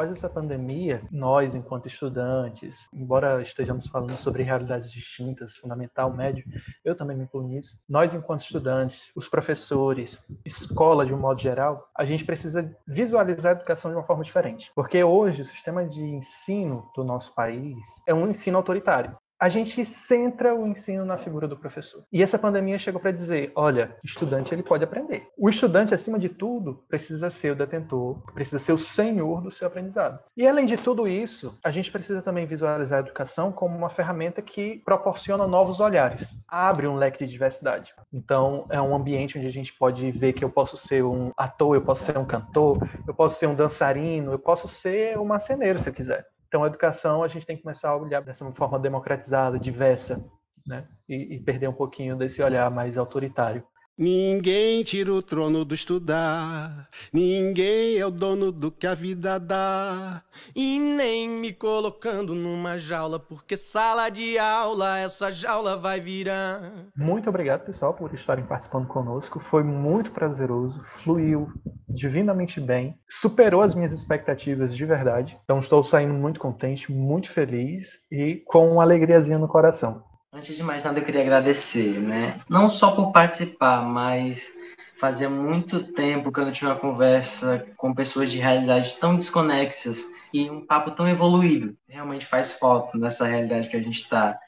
Após 0.00 0.12
essa 0.12 0.30
pandemia, 0.30 1.02
nós, 1.10 1.54
enquanto 1.54 1.84
estudantes, 1.84 2.88
embora 2.90 3.42
estejamos 3.42 3.86
falando 3.86 4.16
sobre 4.16 4.42
realidades 4.42 4.90
distintas, 4.90 5.56
fundamental, 5.56 6.10
médio, 6.10 6.42
eu 6.82 6.94
também 6.96 7.18
me 7.18 7.24
incluo 7.24 7.46
nisso, 7.46 7.78
nós, 7.86 8.14
enquanto 8.14 8.40
estudantes, 8.40 9.12
os 9.14 9.28
professores, 9.28 10.24
escola 10.42 11.04
de 11.04 11.12
um 11.12 11.18
modo 11.18 11.38
geral, 11.38 11.86
a 11.94 12.06
gente 12.06 12.24
precisa 12.24 12.74
visualizar 12.88 13.52
a 13.52 13.56
educação 13.56 13.90
de 13.90 13.96
uma 13.98 14.06
forma 14.06 14.24
diferente. 14.24 14.72
Porque 14.74 15.04
hoje 15.04 15.42
o 15.42 15.44
sistema 15.44 15.84
de 15.84 16.02
ensino 16.02 16.90
do 16.96 17.04
nosso 17.04 17.34
país 17.34 17.84
é 18.08 18.14
um 18.14 18.26
ensino 18.26 18.56
autoritário 18.56 19.14
a 19.40 19.48
gente 19.48 19.82
centra 19.86 20.54
o 20.54 20.66
ensino 20.66 21.02
na 21.02 21.16
figura 21.16 21.48
do 21.48 21.56
professor. 21.56 22.04
E 22.12 22.22
essa 22.22 22.38
pandemia 22.38 22.78
chegou 22.78 23.00
para 23.00 23.10
dizer, 23.10 23.50
olha, 23.54 23.96
estudante 24.04 24.54
ele 24.54 24.62
pode 24.62 24.84
aprender. 24.84 25.26
O 25.36 25.48
estudante, 25.48 25.94
acima 25.94 26.18
de 26.18 26.28
tudo, 26.28 26.84
precisa 26.88 27.30
ser 27.30 27.52
o 27.52 27.56
detentor, 27.56 28.20
precisa 28.34 28.58
ser 28.58 28.72
o 28.72 28.78
senhor 28.78 29.40
do 29.40 29.50
seu 29.50 29.66
aprendizado. 29.66 30.20
E 30.36 30.46
além 30.46 30.66
de 30.66 30.76
tudo 30.76 31.08
isso, 31.08 31.58
a 31.64 31.70
gente 31.70 31.90
precisa 31.90 32.20
também 32.20 32.44
visualizar 32.44 32.98
a 32.98 33.02
educação 33.02 33.50
como 33.50 33.74
uma 33.74 33.88
ferramenta 33.88 34.42
que 34.42 34.82
proporciona 34.84 35.46
novos 35.46 35.80
olhares, 35.80 36.34
abre 36.46 36.86
um 36.86 36.96
leque 36.96 37.24
de 37.24 37.32
diversidade. 37.32 37.94
Então, 38.12 38.66
é 38.68 38.80
um 38.80 38.94
ambiente 38.94 39.38
onde 39.38 39.46
a 39.46 39.52
gente 39.52 39.72
pode 39.72 40.10
ver 40.10 40.34
que 40.34 40.44
eu 40.44 40.50
posso 40.50 40.76
ser 40.76 41.02
um 41.02 41.30
ator, 41.34 41.76
eu 41.76 41.82
posso 41.82 42.04
ser 42.04 42.18
um 42.18 42.26
cantor, 42.26 42.86
eu 43.06 43.14
posso 43.14 43.38
ser 43.38 43.46
um 43.46 43.54
dançarino, 43.54 44.32
eu 44.32 44.38
posso 44.38 44.68
ser 44.68 45.18
um 45.18 45.24
marceneiro 45.24 45.78
se 45.78 45.88
eu 45.88 45.94
quiser. 45.94 46.26
Então, 46.50 46.64
a 46.64 46.66
educação 46.66 47.22
a 47.22 47.28
gente 47.28 47.46
tem 47.46 47.56
que 47.56 47.62
começar 47.62 47.90
a 47.90 47.96
olhar 47.96 48.20
dessa 48.22 48.44
forma 48.50 48.76
democratizada, 48.76 49.56
diversa, 49.56 50.20
né? 50.66 50.84
E, 51.08 51.36
e 51.36 51.44
perder 51.44 51.68
um 51.68 51.72
pouquinho 51.72 52.16
desse 52.16 52.42
olhar 52.42 52.68
mais 52.72 52.98
autoritário. 52.98 53.62
Ninguém 54.00 54.82
tira 54.82 55.12
o 55.12 55.20
trono 55.20 55.62
do 55.62 55.74
estudar, 55.74 56.88
ninguém 57.12 57.98
é 57.98 58.06
o 58.06 58.10
dono 58.10 58.50
do 58.50 58.70
que 58.70 58.86
a 58.86 58.94
vida 58.94 59.38
dá. 59.38 60.22
E 60.56 60.80
nem 60.80 61.28
me 61.28 61.52
colocando 61.52 62.34
numa 62.34 62.78
jaula, 62.78 63.20
porque 63.20 63.58
sala 63.58 64.08
de 64.08 64.38
aula, 64.38 64.98
essa 64.98 65.30
jaula 65.30 65.76
vai 65.76 66.00
virar. 66.00 66.72
Muito 66.96 67.28
obrigado, 67.28 67.66
pessoal, 67.66 67.92
por 67.92 68.14
estarem 68.14 68.46
participando 68.46 68.86
conosco. 68.86 69.38
Foi 69.38 69.62
muito 69.62 70.12
prazeroso, 70.12 70.80
fluiu 70.80 71.52
divinamente 71.86 72.58
bem, 72.58 72.98
superou 73.06 73.60
as 73.60 73.74
minhas 73.74 73.92
expectativas 73.92 74.74
de 74.74 74.86
verdade. 74.86 75.38
Então, 75.44 75.58
estou 75.58 75.82
saindo 75.82 76.14
muito 76.14 76.40
contente, 76.40 76.90
muito 76.90 77.28
feliz 77.28 78.06
e 78.10 78.42
com 78.46 78.72
uma 78.72 78.82
alegriazinha 78.82 79.36
no 79.36 79.46
coração. 79.46 80.08
Antes 80.32 80.56
de 80.56 80.62
mais 80.62 80.84
nada, 80.84 81.00
eu 81.00 81.04
queria 81.04 81.22
agradecer, 81.22 81.98
né? 81.98 82.40
Não 82.48 82.70
só 82.70 82.94
por 82.94 83.10
participar, 83.10 83.82
mas 83.82 84.56
fazia 84.96 85.28
muito 85.28 85.92
tempo 85.92 86.30
que 86.30 86.38
eu 86.38 86.44
não 86.44 86.52
tinha 86.52 86.70
uma 86.70 86.78
conversa 86.78 87.66
com 87.76 87.92
pessoas 87.92 88.30
de 88.30 88.38
realidades 88.38 88.94
tão 88.94 89.16
desconexas 89.16 90.04
e 90.32 90.48
um 90.48 90.64
papo 90.64 90.92
tão 90.92 91.08
evoluído. 91.08 91.76
Realmente 91.88 92.24
faz 92.26 92.58
falta 92.58 92.96
nessa 92.96 93.26
realidade 93.26 93.68
que 93.68 93.76
a 93.76 93.82
gente 93.82 93.96
está. 93.96 94.38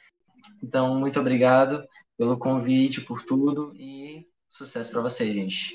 Então, 0.62 0.94
muito 1.00 1.18
obrigado 1.18 1.84
pelo 2.16 2.38
convite, 2.38 3.00
por 3.00 3.22
tudo 3.22 3.72
e 3.74 4.24
sucesso 4.48 4.92
para 4.92 5.02
vocês, 5.02 5.34
gente. 5.34 5.74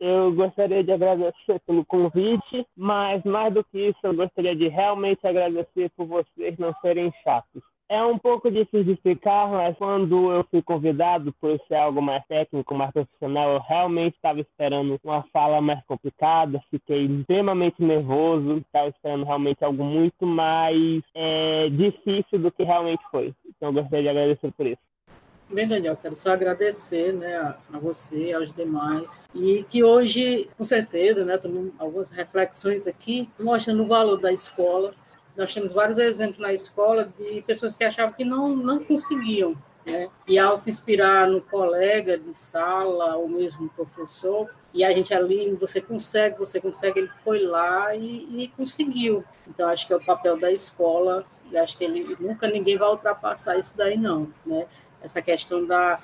eu 0.00 0.32
gostaria 0.34 0.82
de 0.82 0.90
agradecer 0.90 1.60
pelo 1.64 1.84
convite, 1.84 2.66
mas 2.76 3.22
mais 3.22 3.54
do 3.54 3.62
que 3.62 3.90
isso, 3.90 3.98
eu 4.02 4.14
gostaria 4.14 4.56
de 4.56 4.66
realmente 4.66 5.24
agradecer 5.24 5.88
por 5.96 6.06
vocês 6.06 6.58
não 6.58 6.74
serem 6.82 7.12
chatos. 7.22 7.62
É 7.88 8.02
um 8.02 8.18
pouco 8.18 8.50
difícil 8.50 8.82
de 8.82 8.92
explicar, 8.92 9.48
mas 9.48 9.76
quando 9.78 10.32
eu 10.32 10.44
fui 10.50 10.60
convidado 10.60 11.32
por 11.40 11.56
ser 11.68 11.76
algo 11.76 12.02
mais 12.02 12.24
técnico, 12.26 12.74
mais 12.74 12.90
profissional, 12.90 13.54
eu 13.54 13.60
realmente 13.60 14.16
estava 14.16 14.40
esperando 14.40 14.98
uma 15.04 15.22
fala 15.32 15.60
mais 15.60 15.84
complicada, 15.84 16.60
fiquei 16.68 17.06
extremamente 17.06 17.80
nervoso, 17.80 18.56
estava 18.56 18.88
esperando 18.88 19.24
realmente 19.24 19.64
algo 19.64 19.84
muito 19.84 20.26
mais 20.26 21.00
é, 21.14 21.68
difícil 21.70 22.40
do 22.40 22.50
que 22.50 22.64
realmente 22.64 23.04
foi. 23.08 23.32
Então, 23.46 23.72
gostaria 23.72 24.02
de 24.02 24.08
agradecer 24.08 24.50
por 24.50 24.66
isso. 24.66 24.82
Bem, 25.48 25.68
Daniel, 25.68 25.96
quero 25.96 26.16
só 26.16 26.32
agradecer 26.32 27.12
né, 27.12 27.36
a, 27.36 27.78
você, 27.78 28.32
aos 28.32 28.52
demais, 28.52 29.28
e 29.32 29.62
que 29.62 29.84
hoje, 29.84 30.50
com 30.58 30.64
certeza, 30.64 31.24
né, 31.24 31.38
algumas 31.78 32.10
reflexões 32.10 32.84
aqui, 32.88 33.28
mostrando 33.38 33.84
o 33.84 33.86
valor 33.86 34.20
da 34.20 34.32
escola, 34.32 34.92
nós 35.36 35.52
temos 35.52 35.72
vários 35.72 35.98
exemplos 35.98 36.38
na 36.38 36.52
escola 36.52 37.12
de 37.18 37.42
pessoas 37.42 37.76
que 37.76 37.84
achavam 37.84 38.14
que 38.14 38.24
não, 38.24 38.56
não 38.56 38.82
conseguiam. 38.82 39.56
Né? 39.86 40.08
E 40.26 40.38
ao 40.38 40.58
se 40.58 40.68
inspirar 40.68 41.28
no 41.28 41.40
colega 41.40 42.18
de 42.18 42.36
sala, 42.36 43.16
ou 43.16 43.28
mesmo 43.28 43.68
professor, 43.70 44.50
e 44.74 44.82
a 44.82 44.92
gente 44.92 45.14
ali, 45.14 45.54
você 45.54 45.80
consegue, 45.80 46.38
você 46.38 46.60
consegue, 46.60 46.98
ele 46.98 47.10
foi 47.22 47.44
lá 47.44 47.94
e, 47.94 48.44
e 48.44 48.48
conseguiu. 48.48 49.24
Então, 49.46 49.68
acho 49.68 49.86
que 49.86 49.92
é 49.92 49.96
o 49.96 50.04
papel 50.04 50.38
da 50.38 50.50
escola, 50.50 51.24
e 51.50 51.56
acho 51.56 51.78
que 51.78 51.84
ele, 51.84 52.16
nunca 52.18 52.48
ninguém 52.48 52.76
vai 52.76 52.88
ultrapassar 52.88 53.56
isso 53.56 53.76
daí, 53.76 53.96
não. 53.96 54.32
Né? 54.44 54.66
Essa 55.00 55.22
questão 55.22 55.64
da, 55.64 56.00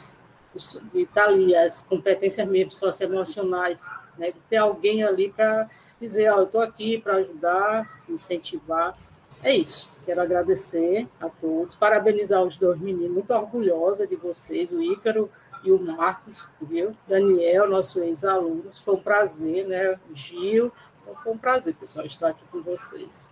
de 0.93 1.03
estar 1.03 1.25
ali, 1.25 1.55
as 1.57 1.83
competências 1.83 2.47
mesmo 2.49 2.71
socioemocionais, 2.71 3.85
né? 4.17 4.31
de 4.31 4.39
ter 4.49 4.59
alguém 4.59 5.03
ali 5.03 5.31
para 5.31 5.69
dizer, 6.01 6.33
oh, 6.33 6.39
eu 6.39 6.45
estou 6.45 6.61
aqui 6.61 6.99
para 6.99 7.17
ajudar, 7.17 7.99
incentivar, 8.09 8.97
é 9.43 9.55
isso. 9.55 9.91
Quero 10.05 10.21
agradecer 10.21 11.09
a 11.21 11.29
todos, 11.29 11.77
parabenizar 11.77 12.43
os 12.43 12.57
dois 12.57 12.81
meninos, 12.81 13.13
muito 13.13 13.33
orgulhosa 13.33 14.07
de 14.07 14.17
vocês, 14.17 14.73
o 14.73 14.83
Ícaro 14.83 15.31
e 15.63 15.71
o 15.71 15.81
Marcos, 15.81 16.49
viu? 16.61 16.97
Daniel, 17.07 17.69
nosso 17.69 18.03
ex-aluno, 18.03 18.73
foi 18.73 18.95
um 18.95 19.03
prazer, 19.03 19.67
né? 19.67 19.99
Gil, 20.13 20.73
então 21.03 21.15
foi 21.23 21.33
um 21.33 21.39
prazer, 21.39 21.75
pessoal, 21.75 22.07
estar 22.07 22.29
aqui 22.29 22.45
com 22.49 22.63
vocês. 22.63 23.29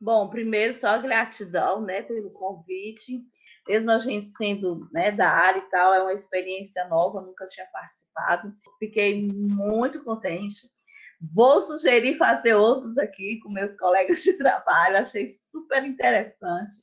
Bom, 0.00 0.28
primeiro, 0.28 0.74
só 0.74 0.98
gratidão, 0.98 1.80
né, 1.80 2.02
pelo 2.02 2.30
convite. 2.30 3.20
Mesmo 3.68 3.92
a 3.92 3.98
gente 3.98 4.26
sendo 4.30 4.88
né, 4.92 5.12
da 5.12 5.28
área 5.28 5.60
e 5.60 5.70
tal, 5.70 5.94
é 5.94 6.02
uma 6.02 6.12
experiência 6.12 6.84
nova, 6.88 7.20
nunca 7.20 7.46
tinha 7.46 7.66
participado. 7.66 8.52
Fiquei 8.80 9.28
muito 9.32 10.02
contente 10.02 10.68
Vou 11.30 11.60
sugerir 11.60 12.16
fazer 12.16 12.54
outros 12.54 12.98
aqui 12.98 13.38
com 13.40 13.48
meus 13.48 13.76
colegas 13.76 14.22
de 14.22 14.32
trabalho, 14.38 14.98
achei 14.98 15.28
super 15.28 15.84
interessante. 15.84 16.82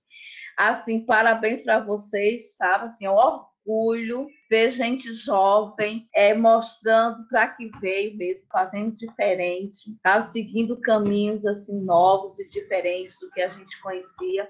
Assim, 0.58 1.06
parabéns 1.06 1.62
para 1.62 1.80
vocês, 1.80 2.56
sabe? 2.56 2.86
Assim, 2.86 3.06
é 3.06 3.12
um 3.12 3.16
orgulho 3.16 4.28
ver 4.50 4.72
gente 4.72 5.12
jovem 5.12 6.08
é, 6.16 6.34
mostrando 6.34 7.28
para 7.28 7.48
que 7.50 7.70
veio 7.80 8.18
mesmo, 8.18 8.48
fazendo 8.52 8.94
diferente, 8.94 9.98
tá? 10.02 10.22
seguindo 10.22 10.80
caminhos 10.80 11.46
assim 11.46 11.80
novos 11.82 12.40
e 12.40 12.46
diferentes 12.50 13.20
do 13.20 13.30
que 13.32 13.42
a 13.42 13.50
gente 13.50 13.80
conhecia. 13.82 14.50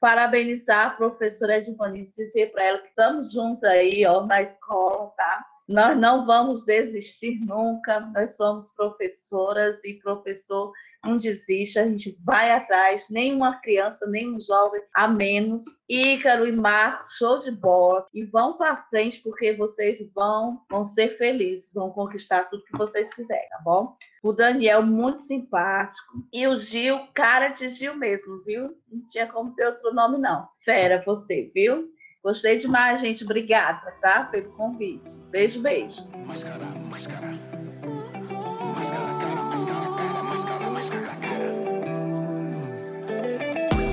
Parabenizar 0.00 0.86
a 0.86 0.90
professora 0.90 1.58
Edvanice, 1.58 2.14
dizer 2.14 2.52
para 2.52 2.64
ela 2.64 2.78
que 2.78 2.88
estamos 2.88 3.32
juntos 3.32 3.64
aí 3.64 4.04
ó, 4.06 4.24
na 4.26 4.42
escola, 4.42 5.12
tá? 5.16 5.44
Nós 5.66 5.98
não 5.98 6.26
vamos 6.26 6.64
desistir 6.64 7.40
nunca, 7.40 8.00
nós 8.14 8.36
somos 8.36 8.70
professoras 8.70 9.82
e 9.84 9.94
professor 9.94 10.72
não 11.04 11.18
desiste, 11.18 11.78
a 11.78 11.86
gente 11.86 12.16
vai 12.24 12.50
atrás, 12.50 13.06
nenhuma 13.10 13.60
criança, 13.60 14.06
nenhum 14.08 14.40
jovem 14.40 14.80
a 14.94 15.06
menos. 15.06 15.64
Ícaro 15.88 16.46
e 16.46 16.52
Marcos, 16.52 17.14
show 17.18 17.38
de 17.38 17.50
bola. 17.50 18.06
E 18.14 18.24
vão 18.24 18.56
para 18.56 18.76
frente, 18.88 19.20
porque 19.22 19.52
vocês 19.52 19.98
vão, 20.14 20.62
vão 20.70 20.84
ser 20.84 21.18
felizes, 21.18 21.72
vão 21.74 21.90
conquistar 21.90 22.44
tudo 22.44 22.64
que 22.64 22.76
vocês 22.76 23.12
quiserem, 23.12 23.48
tá 23.50 23.60
bom? 23.62 23.96
O 24.22 24.32
Daniel, 24.32 24.82
muito 24.82 25.22
simpático. 25.22 26.26
E 26.32 26.46
o 26.46 26.58
Gil, 26.58 26.98
cara 27.12 27.48
de 27.48 27.68
Gil 27.68 27.94
mesmo, 27.96 28.42
viu? 28.44 28.74
Não 28.90 29.06
tinha 29.08 29.26
como 29.26 29.54
ter 29.54 29.66
outro 29.66 29.92
nome, 29.92 30.18
não. 30.18 30.48
Fera, 30.64 31.02
você, 31.04 31.50
viu? 31.54 31.92
Gostei 32.24 32.58
demais, 32.58 33.02
gente. 33.02 33.22
Obrigada, 33.22 33.90
tá? 34.00 34.24
Pelo 34.24 34.48
convite. 34.52 35.10
Beijo, 35.30 35.60
beijo. 35.60 36.00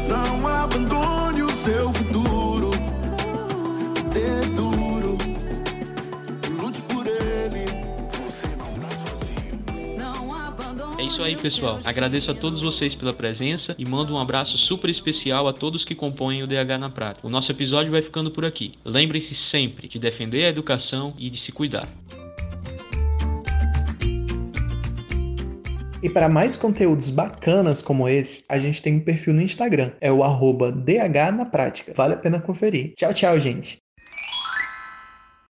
Não 0.07 0.47
abandone 0.47 1.43
o 1.43 1.49
seu 1.49 2.00
isso 11.21 11.23
aí, 11.23 11.36
pessoal. 11.36 11.79
Agradeço 11.86 12.31
a 12.31 12.34
todos 12.34 12.60
vocês 12.60 12.95
pela 12.95 13.13
presença 13.13 13.75
e 13.77 13.88
mando 13.88 14.13
um 14.13 14.17
abraço 14.17 14.57
super 14.57 14.89
especial 14.89 15.47
a 15.47 15.53
todos 15.53 15.86
que 15.86 15.93
compõem 15.93 16.41
o 16.41 16.47
DH 16.47 16.79
na 16.79 16.89
prática. 16.89 17.27
O 17.27 17.29
nosso 17.29 17.51
episódio 17.51 17.91
vai 17.91 18.01
ficando 18.01 18.31
por 18.31 18.43
aqui. 18.43 18.73
Lembrem-se 18.84 19.36
sempre 19.36 19.88
de 19.88 19.99
defender 19.99 20.45
a 20.45 20.49
educação 20.49 21.13
e 21.17 21.29
de 21.29 21.39
se 21.39 21.51
cuidar. 21.51 21.88
E 26.01 26.10
para 26.10 26.27
mais 26.27 26.57
conteúdos 26.57 27.12
bacanas 27.12 27.84
como 27.84 28.10
esse, 28.10 28.45
a 28.49 28.57
gente 28.57 28.81
tem 28.81 28.95
um 28.95 28.99
perfil 28.99 29.36
no 29.36 29.41
Instagram, 29.43 29.91
é 30.01 30.12
o 30.12 30.23
DH 30.71 31.31
na 31.38 31.45
prática. 31.45 31.93
Vale 31.95 32.15
a 32.15 32.17
pena 32.17 32.41
conferir. 32.41 32.93
Tchau, 32.95 33.13
tchau, 33.13 33.39
gente! 33.39 33.80